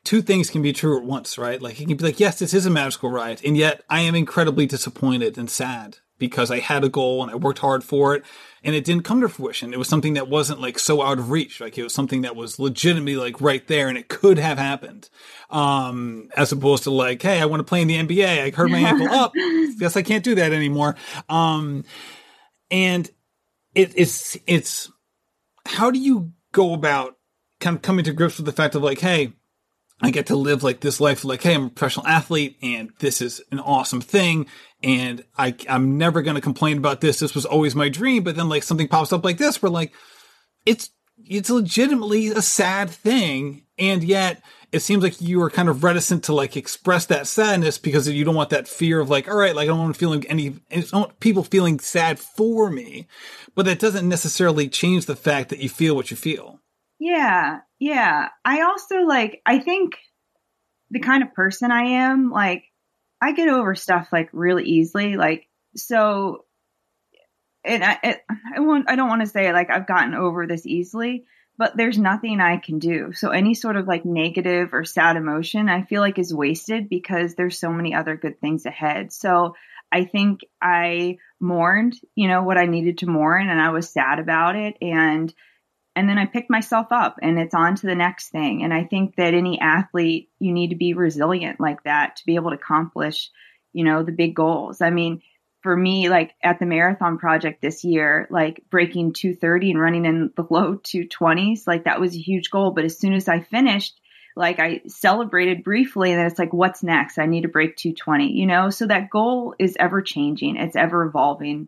[0.03, 1.61] two things can be true at once, right?
[1.61, 3.41] Like it can be like, yes, this is a magical ride.
[3.45, 7.36] And yet I am incredibly disappointed and sad because I had a goal and I
[7.36, 8.23] worked hard for it
[8.63, 9.73] and it didn't come to fruition.
[9.73, 11.60] It was something that wasn't like so out of reach.
[11.60, 15.10] Like it was something that was legitimately like right there and it could have happened.
[15.49, 18.39] Um, as opposed to like, Hey, I want to play in the NBA.
[18.39, 19.34] I hurt my ankle up.
[19.79, 20.95] Guess I can't do that anymore.
[21.27, 21.86] Um,
[22.69, 23.10] and
[23.73, 24.91] it, it's, it's,
[25.65, 27.17] how do you go about
[27.60, 29.34] kind of coming to grips with the fact of like, Hey,
[30.01, 33.21] I get to live like this life, like, hey, I'm a professional athlete and this
[33.21, 34.47] is an awesome thing.
[34.81, 37.19] And I, I'm never going to complain about this.
[37.19, 38.23] This was always my dream.
[38.23, 39.93] But then like something pops up like this where like,
[40.65, 40.89] it's,
[41.23, 43.63] it's legitimately a sad thing.
[43.77, 47.77] And yet it seems like you are kind of reticent to like express that sadness
[47.77, 50.25] because you don't want that fear of like, all right, like I don't want feeling
[50.27, 53.07] any, I don't want people feeling sad for me.
[53.53, 56.61] But that doesn't necessarily change the fact that you feel what you feel.
[57.03, 58.27] Yeah, yeah.
[58.45, 59.97] I also like, I think
[60.91, 62.65] the kind of person I am, like,
[63.19, 65.17] I get over stuff like really easily.
[65.17, 66.45] Like, so,
[67.65, 68.21] and I, it,
[68.55, 71.25] I won't, I don't want to say like I've gotten over this easily,
[71.57, 73.13] but there's nothing I can do.
[73.13, 77.33] So any sort of like negative or sad emotion, I feel like is wasted because
[77.33, 79.11] there's so many other good things ahead.
[79.11, 79.55] So
[79.91, 84.19] I think I mourned, you know, what I needed to mourn and I was sad
[84.19, 84.75] about it.
[84.83, 85.33] And,
[85.95, 88.63] and then I picked myself up and it's on to the next thing.
[88.63, 92.36] And I think that any athlete, you need to be resilient like that to be
[92.36, 93.30] able to accomplish,
[93.73, 94.82] you know, the big goals.
[94.82, 95.21] I mean,
[95.62, 100.32] for me, like at the marathon project this year, like breaking 230 and running in
[100.36, 102.71] the low 220s, like that was a huge goal.
[102.71, 103.99] But as soon as I finished,
[104.36, 107.17] like I celebrated briefly and then it's like, what's next?
[107.17, 108.69] I need to break 220, you know?
[108.69, 110.56] So that goal is ever changing.
[110.56, 111.67] It's ever evolving.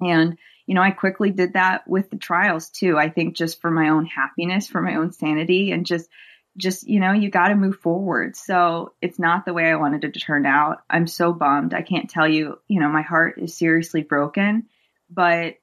[0.00, 2.98] And you know, I quickly did that with the trials too.
[2.98, 6.10] I think just for my own happiness, for my own sanity and just,
[6.58, 8.36] just, you know, you got to move forward.
[8.36, 10.82] So it's not the way I wanted it to turn out.
[10.90, 11.72] I'm so bummed.
[11.72, 14.66] I can't tell you, you know, my heart is seriously broken,
[15.08, 15.54] but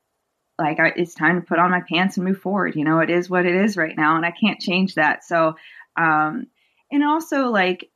[0.58, 2.76] like I, it's time to put on my pants and move forward.
[2.76, 5.24] You know, it is what it is right now and I can't change that.
[5.24, 5.56] So,
[5.96, 6.48] um,
[6.92, 7.92] and also like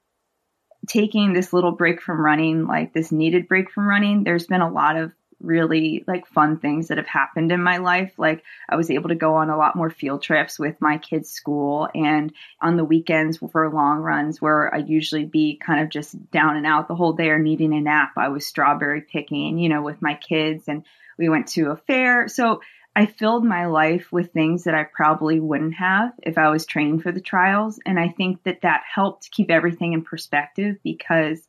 [0.88, 4.72] taking this little break from running, like this needed break from running, there's been a
[4.72, 8.13] lot of really like fun things that have happened in my life.
[8.17, 11.32] Like I was able to go on a lot more field trips with my kids'
[11.32, 16.32] school and on the weekends for long runs where I'd usually be kind of just
[16.32, 18.13] down and out the whole day or needing a nap.
[18.17, 20.84] I was strawberry picking, you know, with my kids and
[21.17, 22.28] we went to a fair.
[22.28, 22.62] So
[22.95, 26.99] I filled my life with things that I probably wouldn't have if I was training
[26.99, 27.80] for the trials.
[27.86, 31.39] And I think that that helped keep everything in perspective because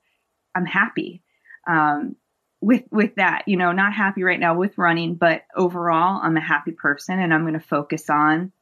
[0.55, 1.22] I'm happy.
[1.66, 2.16] Um,
[2.61, 6.40] with with that you know not happy right now with running but overall i'm a
[6.40, 8.53] happy person and i'm going to focus on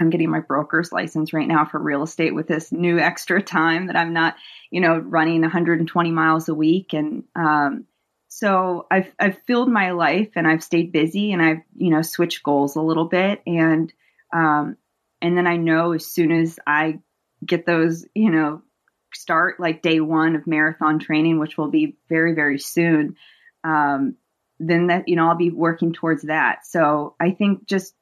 [0.00, 3.88] i'm getting my broker's license right now for real estate with this new extra time
[3.88, 4.36] that i'm not
[4.70, 6.92] you know running 120 miles a week.
[6.92, 7.86] And um,
[8.28, 12.42] so i've i've filled my life and i've stayed busy and i've you know switched
[12.42, 13.42] goals a little bit.
[13.46, 13.92] And
[14.32, 14.76] um,
[15.20, 17.00] And then I know as soon as I
[17.44, 18.62] get those, you know,
[19.14, 23.16] start like day one of marathon training, which will be very, very soon,
[23.64, 24.16] um,
[24.58, 26.66] then that, you know, I'll be working towards that.
[26.66, 27.94] So I think just,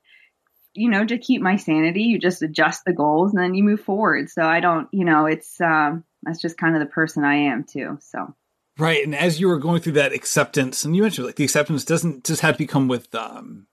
[0.75, 3.81] you know, to keep my sanity, you just adjust the goals and then you move
[3.81, 4.31] forward.
[4.31, 7.64] So I don't, you know, it's, um, that's just kind of the person I am
[7.64, 7.99] too.
[8.01, 8.35] So.
[8.79, 9.03] Right.
[9.03, 12.25] And as you were going through that acceptance, and you mentioned like the acceptance doesn't
[12.25, 13.66] just have to become with um,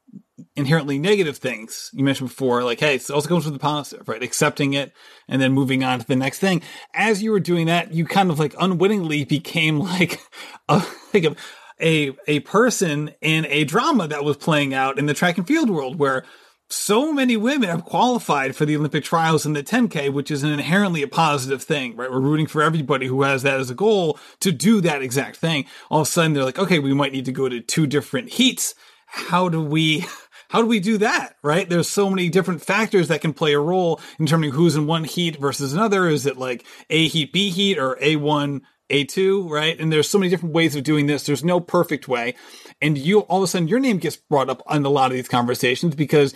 [0.56, 1.90] inherently negative things.
[1.94, 4.24] You mentioned before, like, hey, it also comes with the positive, right?
[4.24, 4.94] Accepting it
[5.28, 6.62] and then moving on to the next thing.
[6.94, 10.22] As you were doing that, you kind of like unwittingly became like
[10.70, 11.36] a, like a,
[11.84, 15.70] a, a person in a drama that was playing out in the track and field
[15.70, 16.24] world where
[16.70, 20.52] so many women have qualified for the Olympic trials in the 10K, which is an
[20.52, 22.10] inherently a positive thing, right?
[22.10, 25.66] We're rooting for everybody who has that as a goal to do that exact thing.
[25.92, 28.30] All of a sudden, they're like, okay, we might need to go to two different
[28.30, 28.74] heats.
[29.06, 30.06] How do we,
[30.50, 31.36] how do we do that?
[31.44, 31.70] Right?
[31.70, 35.04] There's so many different factors that can play a role in determining who's in one
[35.04, 36.08] heat versus another.
[36.08, 39.80] Is it like A heat, B heat, or A1, A2, right?
[39.80, 41.26] And there's so many different ways of doing this.
[41.26, 42.36] There's no perfect way.
[42.82, 45.16] And you, all of a sudden, your name gets brought up on a lot of
[45.16, 46.34] these conversations because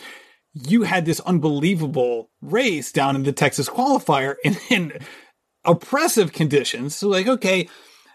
[0.54, 4.94] you had this unbelievable race down in the Texas qualifier in, in
[5.66, 6.96] oppressive conditions.
[6.96, 7.68] So, like, okay,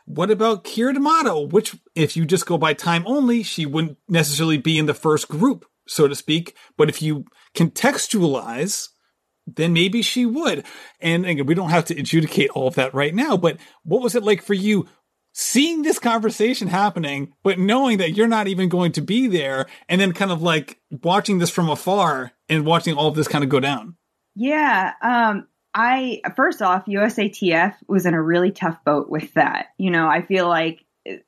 [0.06, 1.46] what about Keira D'Amato?
[1.46, 5.28] Which, if you just go by time only, she wouldn't necessarily be in the first
[5.28, 6.56] group, so to speak.
[6.76, 8.88] But if you contextualize,
[9.46, 10.64] then maybe she would.
[11.00, 14.14] And again, we don't have to adjudicate all of that right now, but what was
[14.14, 14.88] it like for you
[15.32, 20.00] seeing this conversation happening, but knowing that you're not even going to be there, and
[20.00, 23.50] then kind of like watching this from afar and watching all of this kind of
[23.50, 23.96] go down?
[24.34, 24.92] Yeah.
[25.02, 29.68] Um, I, first off, USATF was in a really tough boat with that.
[29.78, 30.84] You know, I feel like,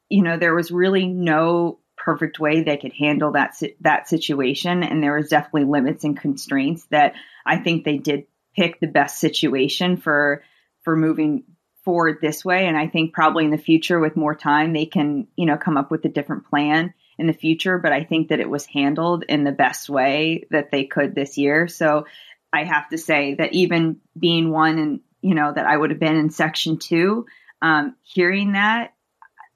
[0.08, 5.02] you know, there was really no perfect way they could handle that that situation and
[5.02, 8.26] there was definitely limits and constraints that I think they did
[8.56, 10.42] pick the best situation for
[10.82, 11.44] for moving
[11.84, 12.66] forward this way.
[12.66, 15.76] And I think probably in the future with more time, they can, you know, come
[15.76, 17.78] up with a different plan in the future.
[17.78, 21.36] But I think that it was handled in the best way that they could this
[21.36, 21.68] year.
[21.68, 22.06] So
[22.52, 26.00] I have to say that even being one and, you know, that I would have
[26.00, 27.26] been in section two,
[27.60, 28.94] um, hearing that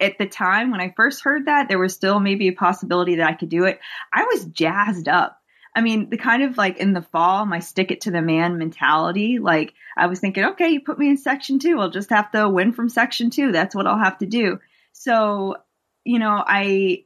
[0.01, 3.29] at the time when I first heard that, there was still maybe a possibility that
[3.29, 3.81] I could do it.
[4.12, 5.40] I was jazzed up
[5.79, 8.59] I mean, the kind of like in the fall, my stick it to the man
[8.59, 9.38] mentality.
[9.38, 11.79] Like I was thinking, okay, you put me in section two.
[11.79, 13.53] I'll just have to win from section two.
[13.53, 14.59] That's what I'll have to do.
[14.91, 15.59] So,
[16.03, 17.05] you know, I,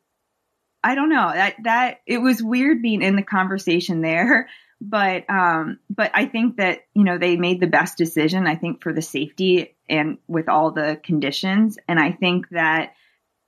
[0.82, 4.48] I don't know that, that it was weird being in the conversation there,
[4.80, 8.82] but, um, but I think that, you know, they made the best decision, I think
[8.82, 11.76] for the safety and with all the conditions.
[11.86, 12.94] And I think that,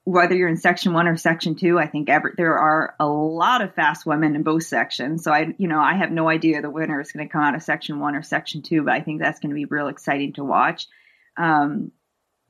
[0.04, 3.62] whether you're in section one or section two, I think every, there are a lot
[3.62, 5.24] of fast women in both sections.
[5.24, 7.54] So I, you know, I have no idea the winner is going to come out
[7.54, 10.34] of section one or section two, but I think that's going to be real exciting
[10.34, 10.86] to watch.
[11.38, 11.90] Um,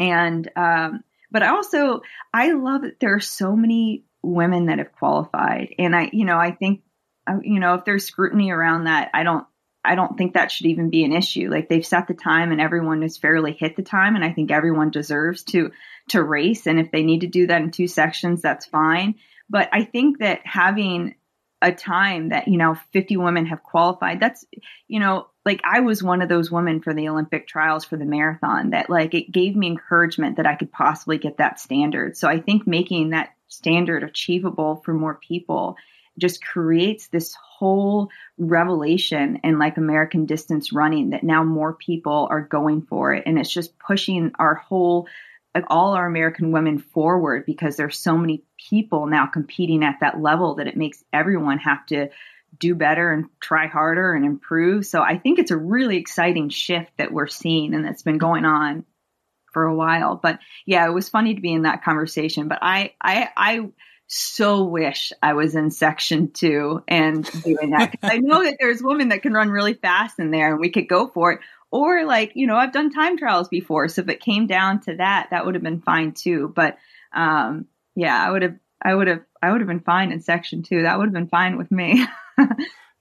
[0.00, 4.92] and, um, but I also, I love that there are so many women that have
[4.92, 5.74] qualified.
[5.78, 6.82] And I, you know, I think,
[7.26, 9.46] uh, you know, if there's scrutiny around that, I don't,
[9.84, 11.50] I don't think that should even be an issue.
[11.50, 14.16] Like they've set the time and everyone has fairly hit the time.
[14.16, 15.72] And I think everyone deserves to,
[16.08, 16.66] to race.
[16.66, 19.16] And if they need to do that in two sections, that's fine.
[19.48, 21.14] But I think that having
[21.60, 24.44] a time that, you know, 50 women have qualified, that's,
[24.88, 28.04] you know, like I was one of those women for the Olympic trials for the
[28.04, 32.16] marathon that like it gave me encouragement that I could possibly get that standard.
[32.16, 35.76] So I think making that standard achievable for more people
[36.18, 42.40] just creates this whole revelation in like American distance running that now more people are
[42.40, 43.24] going for it.
[43.27, 45.09] And it's just pushing our whole,
[45.55, 50.20] like all our American women forward because there's so many people now competing at that
[50.20, 52.09] level that it makes everyone have to
[52.59, 54.87] do better and try harder and improve.
[54.87, 58.44] So I think it's a really exciting shift that we're seeing and that's been going
[58.44, 58.85] on
[59.52, 60.19] for a while.
[60.23, 62.48] But yeah, it was funny to be in that conversation.
[62.48, 63.60] But I, I, I,
[64.07, 67.94] so wish I was in section two and doing that.
[68.02, 70.88] I know that there's women that can run really fast in there and we could
[70.88, 71.40] go for it.
[71.71, 73.88] Or like, you know, I've done time trials before.
[73.88, 76.52] So if it came down to that, that would have been fine too.
[76.55, 76.79] But,
[77.13, 80.63] um, yeah, I would have, I would have, I would have been fine in section
[80.63, 80.83] two.
[80.83, 82.07] That would have been fine with me.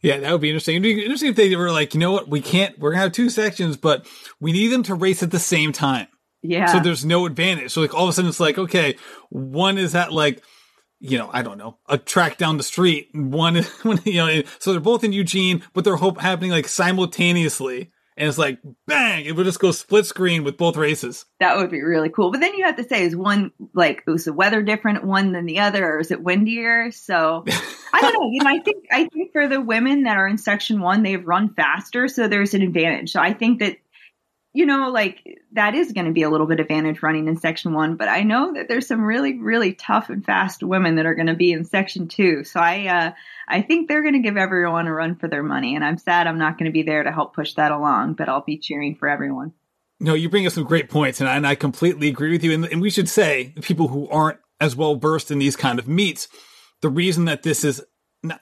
[0.03, 0.75] Yeah, that would be interesting.
[0.75, 3.13] It'd be interesting if they were like, you know what, we can't, we're gonna have
[3.13, 4.05] two sections, but
[4.41, 6.07] we need them to race at the same time.
[6.41, 6.65] Yeah.
[6.65, 7.71] So there's no advantage.
[7.71, 8.97] So like all of a sudden it's like, okay,
[9.29, 10.43] one is at like
[11.03, 13.09] you know, I don't know, a track down the street.
[13.13, 13.61] One,
[14.05, 17.91] you know, so they're both in Eugene, but they're hope happening like simultaneously.
[18.15, 21.25] And it's like, bang, it would just go split screen with both races.
[21.39, 22.31] That would be really cool.
[22.31, 25.47] But then you have to say, is one, like, was the weather different one than
[25.47, 26.91] the other, or is it windier?
[26.91, 27.43] So
[27.93, 28.29] I don't know.
[28.31, 31.25] You know, I think I think for the women that are in section one, they've
[31.25, 33.11] run faster, so there's an advantage.
[33.11, 33.77] So I think that
[34.53, 37.73] you know, like that is going to be a little bit advantage running in section
[37.73, 41.15] one, but I know that there's some really, really tough and fast women that are
[41.15, 42.43] going to be in section two.
[42.43, 43.11] So I, uh,
[43.47, 45.75] I think they're going to give everyone a run for their money.
[45.75, 48.29] And I'm sad I'm not going to be there to help push that along, but
[48.29, 49.53] I'll be cheering for everyone.
[49.99, 52.51] No, you bring up some great points, and I, and I completely agree with you.
[52.51, 55.87] And, and we should say, people who aren't as well versed in these kind of
[55.87, 56.27] meets,
[56.81, 57.81] the reason that this is,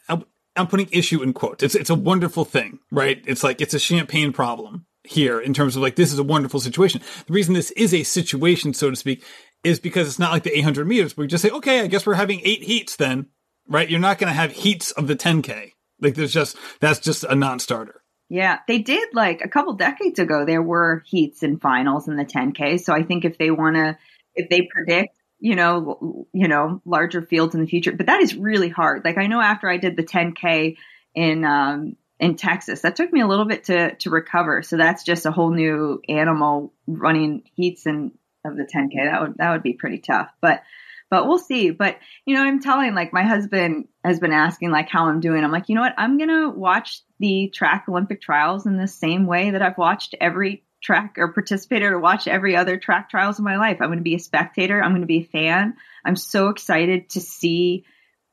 [0.08, 1.64] I'm putting issue in quotes.
[1.64, 3.24] It's it's a wonderful thing, right?
[3.26, 6.60] It's like it's a champagne problem here in terms of like this is a wonderful
[6.60, 7.02] situation.
[7.28, 9.24] The reason this is a situation, so to speak,
[9.64, 11.16] is because it's not like the 800 meters.
[11.16, 13.28] We just say, okay, I guess we're having eight heats then,
[13.68, 13.90] right?
[13.90, 15.72] You're not going to have heats of the 10k.
[16.00, 18.02] Like there's just that's just a non-starter.
[18.30, 20.46] Yeah, they did like a couple decades ago.
[20.46, 22.80] There were heats and finals in the 10k.
[22.80, 23.98] So I think if they want to,
[24.36, 27.92] if they predict you know, you know, larger fields in the future.
[27.92, 29.04] But that is really hard.
[29.04, 30.78] Like I know after I did the 10K
[31.16, 34.62] in um, in Texas, that took me a little bit to to recover.
[34.62, 38.12] So that's just a whole new animal running heats and
[38.46, 39.12] of the 10K.
[39.12, 40.30] That would that would be pretty tough.
[40.40, 40.62] But
[41.10, 41.72] but we'll see.
[41.72, 45.44] But you know, I'm telling like my husband has been asking like how I'm doing.
[45.44, 45.96] I'm like, you know what?
[45.98, 50.64] I'm gonna watch the track Olympic trials in the same way that I've watched every
[50.80, 53.78] track or participated or watched every other track trials in my life.
[53.82, 54.82] I'm to be a spectator.
[54.82, 55.76] I'm to be a fan.
[56.06, 57.86] I'm so excited to see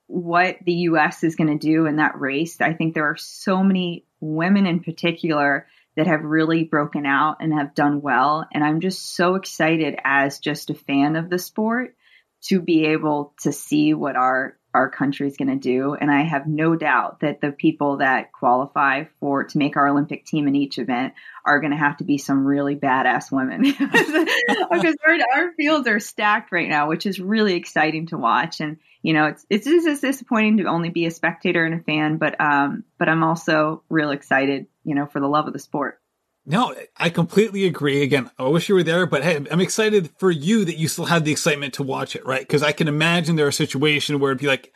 [0.09, 2.61] what the US is going to do in that race.
[2.61, 7.53] I think there are so many women in particular that have really broken out and
[7.53, 8.47] have done well.
[8.53, 11.95] And I'm just so excited as just a fan of the sport
[12.43, 15.95] to be able to see what our our country is going to do.
[15.95, 20.27] And I have no doubt that the people that qualify for to make our Olympic
[20.27, 21.15] team in each event
[21.45, 26.01] are going to have to be some really badass women because our, our, fields are
[26.01, 28.61] stacked right now, which is really exciting to watch.
[28.61, 32.19] And you know, it's it's just disappointing to only be a spectator and a fan,
[32.19, 36.01] but um, but I'm also real excited, you know, for the love of the sport.
[36.51, 38.03] No, I completely agree.
[38.03, 41.05] Again, I wish you were there, but hey, I'm excited for you that you still
[41.05, 42.41] have the excitement to watch it, right?
[42.41, 44.73] Because I can imagine there are a situation where it'd be like,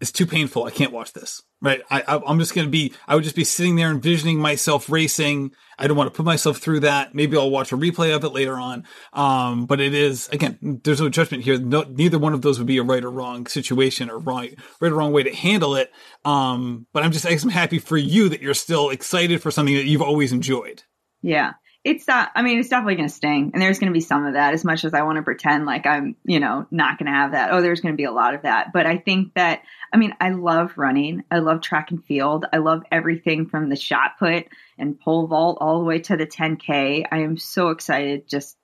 [0.00, 0.64] it's too painful.
[0.64, 1.82] I can't watch this, right?
[1.90, 5.52] I, am just going to be, I would just be sitting there envisioning myself racing.
[5.78, 7.14] I don't want to put myself through that.
[7.14, 8.84] Maybe I'll watch a replay of it later on.
[9.12, 11.58] Um, but it is, again, there's no judgment here.
[11.58, 14.48] No, neither one of those would be a right or wrong situation or wrong,
[14.80, 15.92] right or wrong way to handle it.
[16.24, 19.84] Um, but I'm just, I'm happy for you that you're still excited for something that
[19.84, 20.82] you've always enjoyed.
[21.24, 21.54] Yeah.
[21.84, 23.50] It's that, I mean, it's definitely going to sting.
[23.52, 25.66] And there's going to be some of that as much as I want to pretend
[25.66, 27.50] like I'm, you know, not going to have that.
[27.52, 28.72] Oh, there's going to be a lot of that.
[28.72, 29.62] But I think that,
[29.92, 31.24] I mean, I love running.
[31.30, 32.46] I love track and field.
[32.52, 34.46] I love everything from the shot put
[34.78, 37.04] and pole vault all the way to the 10K.
[37.10, 38.56] I am so excited just,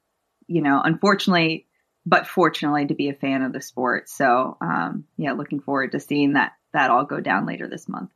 [0.47, 1.67] you know, unfortunately,
[2.07, 4.09] but fortunately to be a fan of the sport.
[4.09, 8.11] So, um, yeah, looking forward to seeing that, that all go down later this month.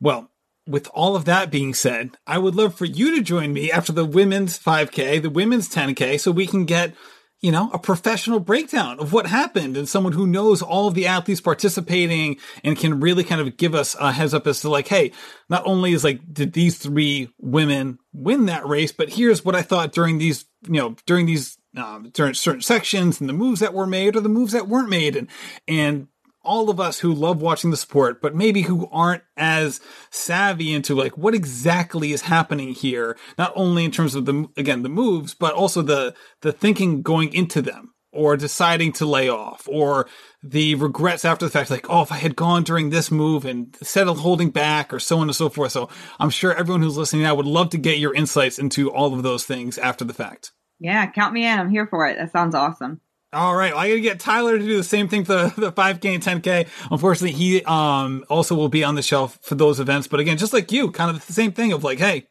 [0.00, 0.30] Well,
[0.68, 3.92] with all of that being said, I would love for you to join me after
[3.92, 6.94] the women's 5K, the women's 10K, so we can get,
[7.40, 11.06] you know, a professional breakdown of what happened and someone who knows all of the
[11.06, 14.88] athletes participating and can really kind of give us a heads up as to like,
[14.88, 15.12] hey,
[15.48, 19.62] not only is like, did these three women win that race, but here's what I
[19.62, 23.74] thought during these, you know, during these, um, during certain sections and the moves that
[23.74, 25.28] were made or the moves that weren't made and,
[25.66, 26.08] and
[26.48, 29.80] all of us who love watching the sport, but maybe who aren't as
[30.10, 34.82] savvy into like what exactly is happening here, not only in terms of the, again,
[34.82, 39.68] the moves, but also the, the thinking going into them or deciding to lay off
[39.70, 40.08] or
[40.42, 43.76] the regrets after the fact, like, oh, if I had gone during this move and
[43.78, 45.72] instead of holding back or so on and so forth.
[45.72, 49.12] So I'm sure everyone who's listening now would love to get your insights into all
[49.12, 50.52] of those things after the fact.
[50.80, 51.58] Yeah, count me in.
[51.58, 52.16] I'm here for it.
[52.16, 53.02] That sounds awesome.
[53.30, 55.72] All right, well, I gotta get Tyler to do the same thing for the, the
[55.72, 56.66] 5K and 10K.
[56.90, 60.06] Unfortunately, he um also will be on the shelf for those events.
[60.06, 62.28] But again, just like you, kind of the same thing of like, hey,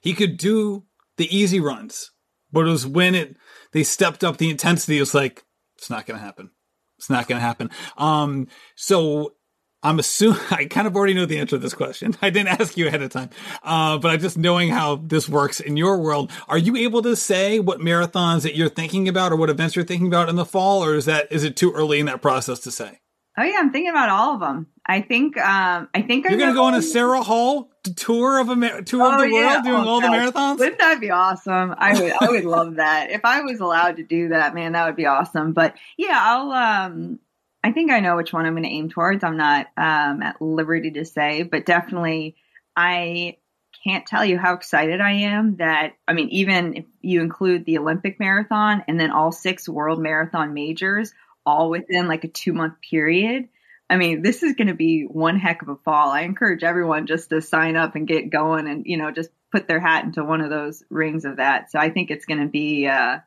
[0.00, 0.84] he could do
[1.18, 2.12] the easy runs,
[2.50, 3.36] but it was when it
[3.72, 4.96] they stepped up the intensity.
[4.96, 5.44] It was like
[5.76, 6.50] it's not gonna happen.
[6.96, 7.70] It's not gonna happen.
[7.98, 9.34] Um, so
[9.82, 12.16] I'm assuming I kind of already know the answer to this question.
[12.22, 13.30] I didn't ask you ahead of time,
[13.62, 16.30] uh, but I just knowing how this works in your world.
[16.48, 19.84] Are you able to say what marathons that you're thinking about or what events you're
[19.84, 22.60] thinking about in the fall, or is that is it too early in that process
[22.60, 23.00] to say?
[23.38, 24.66] Oh yeah, I'm thinking about all of them.
[24.84, 28.48] I think um, I think you're going to go on a Sara Hall tour of
[28.48, 29.54] a tour oh, of the yeah.
[29.54, 30.58] world, doing oh, all the marathons.
[30.58, 31.74] Wouldn't that be awesome?
[31.78, 34.54] I would I would love that if I was allowed to do that.
[34.54, 35.52] Man, that would be awesome.
[35.52, 37.20] But yeah, I'll um
[37.62, 39.22] I think I know which one I'm going to aim towards.
[39.22, 42.36] I'm not um, at liberty to say, but definitely
[42.74, 43.36] I
[43.84, 47.78] can't tell you how excited I am that, I mean, even if you include the
[47.78, 51.12] Olympic marathon and then all six world marathon majors
[51.46, 53.48] all within like a two month period,
[53.88, 56.10] I mean, this is going to be one heck of a fall.
[56.10, 59.66] I encourage everyone just to sign up and get going and, you know, just put
[59.66, 61.70] their hat into one of those rings of that.
[61.70, 63.18] So I think it's going to be, uh,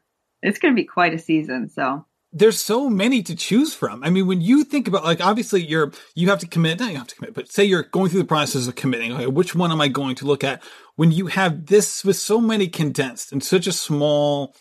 [0.41, 1.69] it's going to be quite a season.
[1.69, 4.03] So there's so many to choose from.
[4.03, 6.97] I mean, when you think about like obviously you're you have to commit, not you
[6.97, 9.13] have to commit, but say you're going through the process of committing.
[9.13, 10.63] Okay, which one am I going to look at?
[10.95, 14.55] When you have this with so many condensed in such a small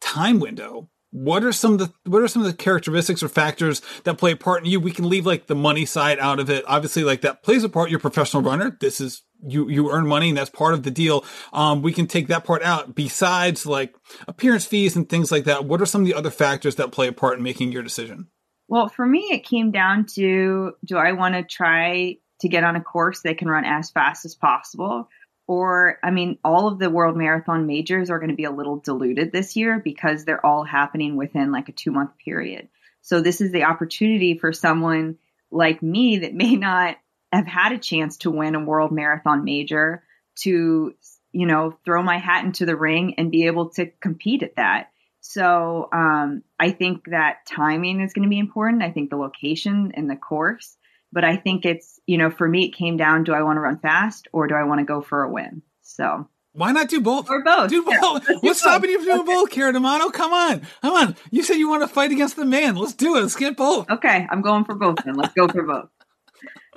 [0.00, 3.80] time window, what are some of the what are some of the characteristics or factors
[4.02, 4.80] that play a part in you?
[4.80, 6.64] We can leave like the money side out of it.
[6.66, 7.90] Obviously, like that plays a part.
[7.90, 8.76] You're a professional runner.
[8.80, 11.24] This is you you earn money and that's part of the deal.
[11.52, 12.94] Um, we can take that part out.
[12.94, 13.94] Besides like
[14.26, 17.08] appearance fees and things like that, what are some of the other factors that play
[17.08, 18.28] a part in making your decision?
[18.68, 22.76] Well, for me, it came down to do I want to try to get on
[22.76, 25.08] a course that can run as fast as possible?
[25.46, 28.78] Or, I mean, all of the world marathon majors are going to be a little
[28.78, 32.68] diluted this year because they're all happening within like a two month period.
[33.02, 35.18] So, this is the opportunity for someone
[35.50, 36.96] like me that may not
[37.36, 40.02] have had a chance to win a world marathon major
[40.40, 40.94] to,
[41.32, 44.90] you know, throw my hat into the ring and be able to compete at that.
[45.20, 48.82] So um, I think that timing is going to be important.
[48.82, 50.76] I think the location and the course,
[51.12, 53.60] but I think it's, you know, for me, it came down do I want to
[53.60, 55.62] run fast or do I want to go for a win?
[55.82, 57.28] So why not do both?
[57.30, 57.68] Or both.
[57.68, 58.28] Do both.
[58.28, 60.10] Yeah, What's stopping you from doing both, Keira D'Amato?
[60.10, 60.62] Come on.
[60.82, 61.16] Come on.
[61.32, 62.76] You said you want to fight against the man.
[62.76, 63.22] Let's do it.
[63.22, 63.90] Let's get both.
[63.90, 64.26] Okay.
[64.30, 65.14] I'm going for both then.
[65.14, 65.88] Let's go for both.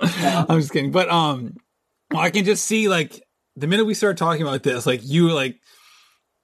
[0.00, 0.90] I'm just kidding.
[0.90, 1.56] But um
[2.14, 3.22] I can just see like
[3.56, 5.58] the minute we start talking about this, like you like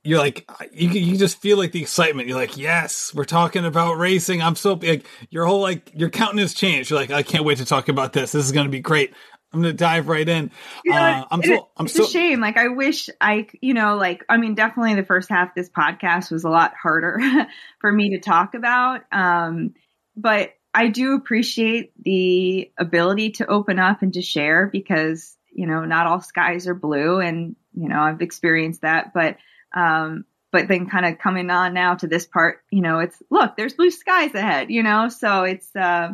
[0.03, 2.29] you're like you you just feel like the excitement.
[2.29, 4.43] You're like, yes, we're talking about racing.
[4.43, 6.91] I'm so like your whole like your countenance changed.
[6.91, 8.33] You're like, I can't wait to talk about this.
[8.33, 9.15] This is going to be great.
[9.55, 10.51] I'm going to dive right in.
[10.85, 12.41] You know, uh, I'm so I'm it's so a shame.
[12.41, 15.71] Like I wish I, you know, like I mean, definitely the first half of this
[15.71, 17.21] podcast was a lot harder
[17.81, 19.03] for me to talk about.
[19.13, 19.75] Um,
[20.17, 25.85] but I do appreciate the ability to open up and to share because, you know,
[25.85, 29.37] not all skies are blue and, you know, I've experienced that, but,
[29.75, 33.57] um, but then kind of coming on now to this part, you know, it's look,
[33.57, 36.13] there's blue skies ahead, you know, so it's, uh,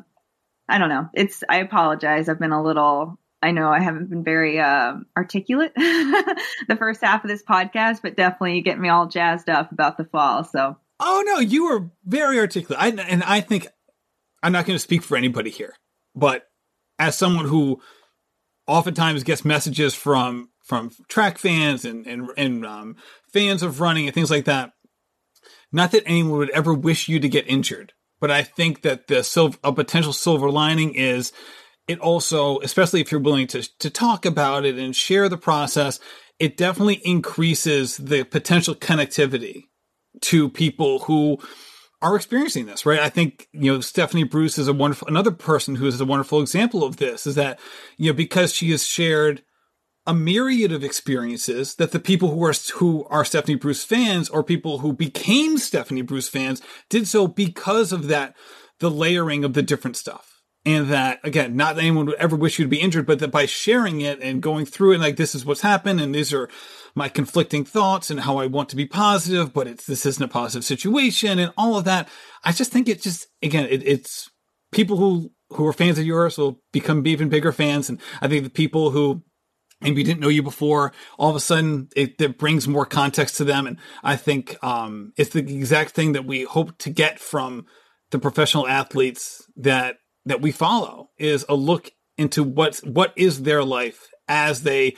[0.68, 1.08] I don't know.
[1.14, 2.28] It's, I apologize.
[2.28, 7.24] I've been a little, I know I haven't been very uh, articulate the first half
[7.24, 10.44] of this podcast, but definitely you get me all jazzed up about the fall.
[10.44, 12.82] So, oh no, you were very articulate.
[12.82, 13.66] I, and I think
[14.42, 15.74] I'm not going to speak for anybody here,
[16.14, 16.46] but
[16.98, 17.80] as someone who
[18.66, 22.96] oftentimes gets messages from from track fans and and, and um,
[23.32, 24.72] fans of running and things like that,
[25.72, 29.24] not that anyone would ever wish you to get injured, but I think that the
[29.24, 31.32] silver, a potential silver lining is
[31.88, 35.98] it also, especially if you're willing to to talk about it and share the process,
[36.38, 39.64] it definitely increases the potential connectivity
[40.20, 41.38] to people who
[42.02, 43.00] are experiencing this, right?
[43.00, 46.40] I think, you know, Stephanie Bruce is a wonderful, another person who is a wonderful
[46.40, 47.60] example of this is that,
[47.96, 49.42] you know, because she has shared
[50.06, 54.42] a myriad of experiences that the people who are, who are Stephanie Bruce fans or
[54.42, 58.34] people who became Stephanie Bruce fans did so because of that,
[58.78, 60.40] the layering of the different stuff.
[60.64, 63.30] And that, again, not that anyone would ever wish you to be injured, but that
[63.30, 66.48] by sharing it and going through it, like, this is what's happened and these are,
[66.94, 70.28] my conflicting thoughts and how I want to be positive, but it's this isn't a
[70.28, 72.08] positive situation and all of that.
[72.44, 74.28] I just think it just again it, it's
[74.72, 78.44] people who who are fans of yours will become even bigger fans, and I think
[78.44, 79.22] the people who
[79.80, 83.44] maybe didn't know you before, all of a sudden it, it brings more context to
[83.44, 87.66] them, and I think um, it's the exact thing that we hope to get from
[88.10, 93.64] the professional athletes that that we follow is a look into what what is their
[93.64, 94.96] life as they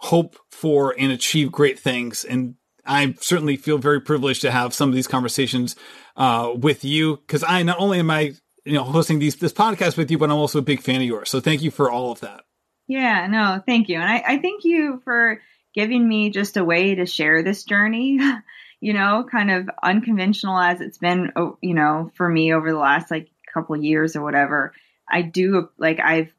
[0.00, 2.24] hope for and achieve great things.
[2.24, 2.54] And
[2.86, 5.76] I certainly feel very privileged to have some of these conversations
[6.16, 8.34] uh, with you because I not only am I
[8.64, 11.02] you know hosting these this podcast with you, but I'm also a big fan of
[11.02, 11.30] yours.
[11.30, 12.44] So thank you for all of that.
[12.88, 15.40] Yeah, no, thank you, and I, I thank you for
[15.74, 18.18] giving me just a way to share this journey.
[18.80, 22.78] you know, kind of unconventional as it's been, oh, you know, for me over the
[22.78, 24.72] last like couple years or whatever.
[25.08, 26.32] I do like I've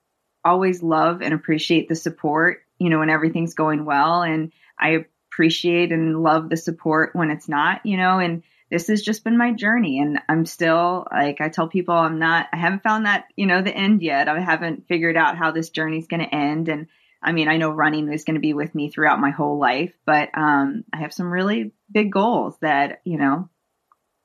[0.44, 4.24] always love and appreciate the support you know, when everything's going well.
[4.24, 9.04] And I appreciate and love the support when it's not, you know, and this has
[9.04, 10.00] just been my journey.
[10.00, 13.62] And I'm still, like, I tell people I'm not, I haven't found that, you know,
[13.62, 14.28] the end yet.
[14.28, 16.70] I haven't figured out how this journey is going to end.
[16.70, 16.88] And
[17.22, 19.94] I mean, I know running is going to be with me throughout my whole life,
[20.04, 23.48] but um, I have some really big goals that, you know,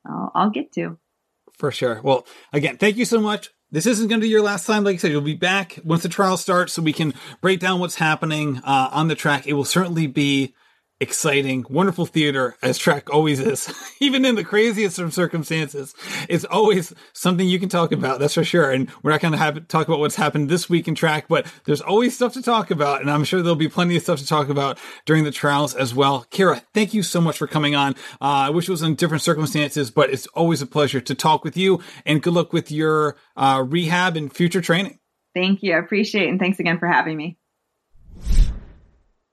[0.07, 0.97] I'll, I'll get to.
[1.59, 2.01] For sure.
[2.03, 4.85] Well, again, thank you so much this isn't going to be your last time.
[4.85, 7.81] Like I said, you'll be back once the trial starts so we can break down
[7.81, 9.47] what's happening uh, on the track.
[9.47, 10.55] It will certainly be
[11.01, 13.73] exciting, wonderful theater as track always is.
[14.01, 15.95] Even in the craziest of circumstances,
[16.29, 18.19] it's always something you can talk about.
[18.19, 18.71] That's for sure.
[18.71, 21.47] And we're not going to have talk about what's happened this week in track, but
[21.65, 23.01] there's always stuff to talk about.
[23.01, 25.95] And I'm sure there'll be plenty of stuff to talk about during the trials as
[25.95, 26.27] well.
[26.31, 27.93] Keira, thank you so much for coming on.
[28.21, 31.45] Uh, I wish it was in different circumstances, but it's always a pleasure to talk
[31.45, 34.99] with you and good luck with your uh, rehab and future training.
[35.35, 35.75] Thank you.
[35.75, 36.31] I appreciate it.
[36.31, 37.37] And thanks again for having me.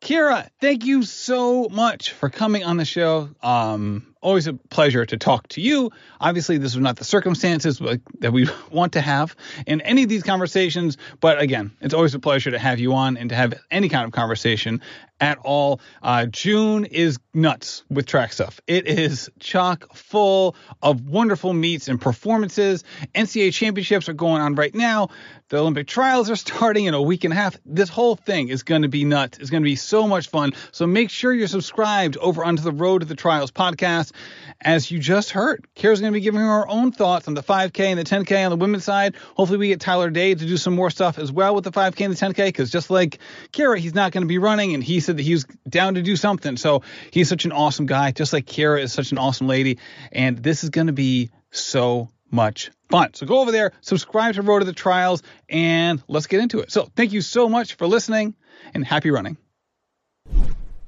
[0.04, 3.30] Keira, thank you so much for coming on the show.
[3.42, 5.92] Um, always a pleasure to talk to you.
[6.20, 7.82] Obviously, this was not the circumstances
[8.20, 9.34] that we want to have
[9.66, 13.16] in any of these conversations, but again, it's always a pleasure to have you on
[13.16, 14.82] and to have any kind of conversation
[15.24, 15.80] at all.
[16.02, 18.60] Uh, June is nuts with track stuff.
[18.68, 22.84] It is chock full of wonderful meets and performances.
[23.16, 25.12] NCAA championships are going on right now.
[25.48, 27.56] The Olympic trials are starting in a week and a half.
[27.66, 29.38] This whole thing is going to be nuts.
[29.38, 30.52] It's going to be so much fun.
[30.72, 34.12] So make sure you're subscribed over onto the Road to the Trials podcast.
[34.60, 37.80] As you just heard, Keira's going to be giving her own thoughts on the 5K
[37.86, 39.16] and the 10K on the women's side.
[39.36, 42.06] Hopefully, we get Tyler Day to do some more stuff as well with the 5K
[42.06, 43.20] and the 10K because just like
[43.52, 46.02] Kara, he's not going to be running, and he said that he was down to
[46.02, 46.58] do something.
[46.58, 49.78] So he's such an awesome guy, just like Keira is such an awesome lady.
[50.12, 53.14] And this is going to be so much fun.
[53.14, 56.72] So go over there, subscribe to Road to the Trials, and let's get into it.
[56.72, 58.34] So thank you so much for listening
[58.74, 59.38] and happy running.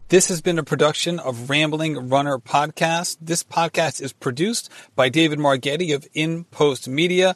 [0.08, 3.18] This has been a production of Rambling Runner Podcast.
[3.20, 7.36] This podcast is produced by David Margetti of In Post Media.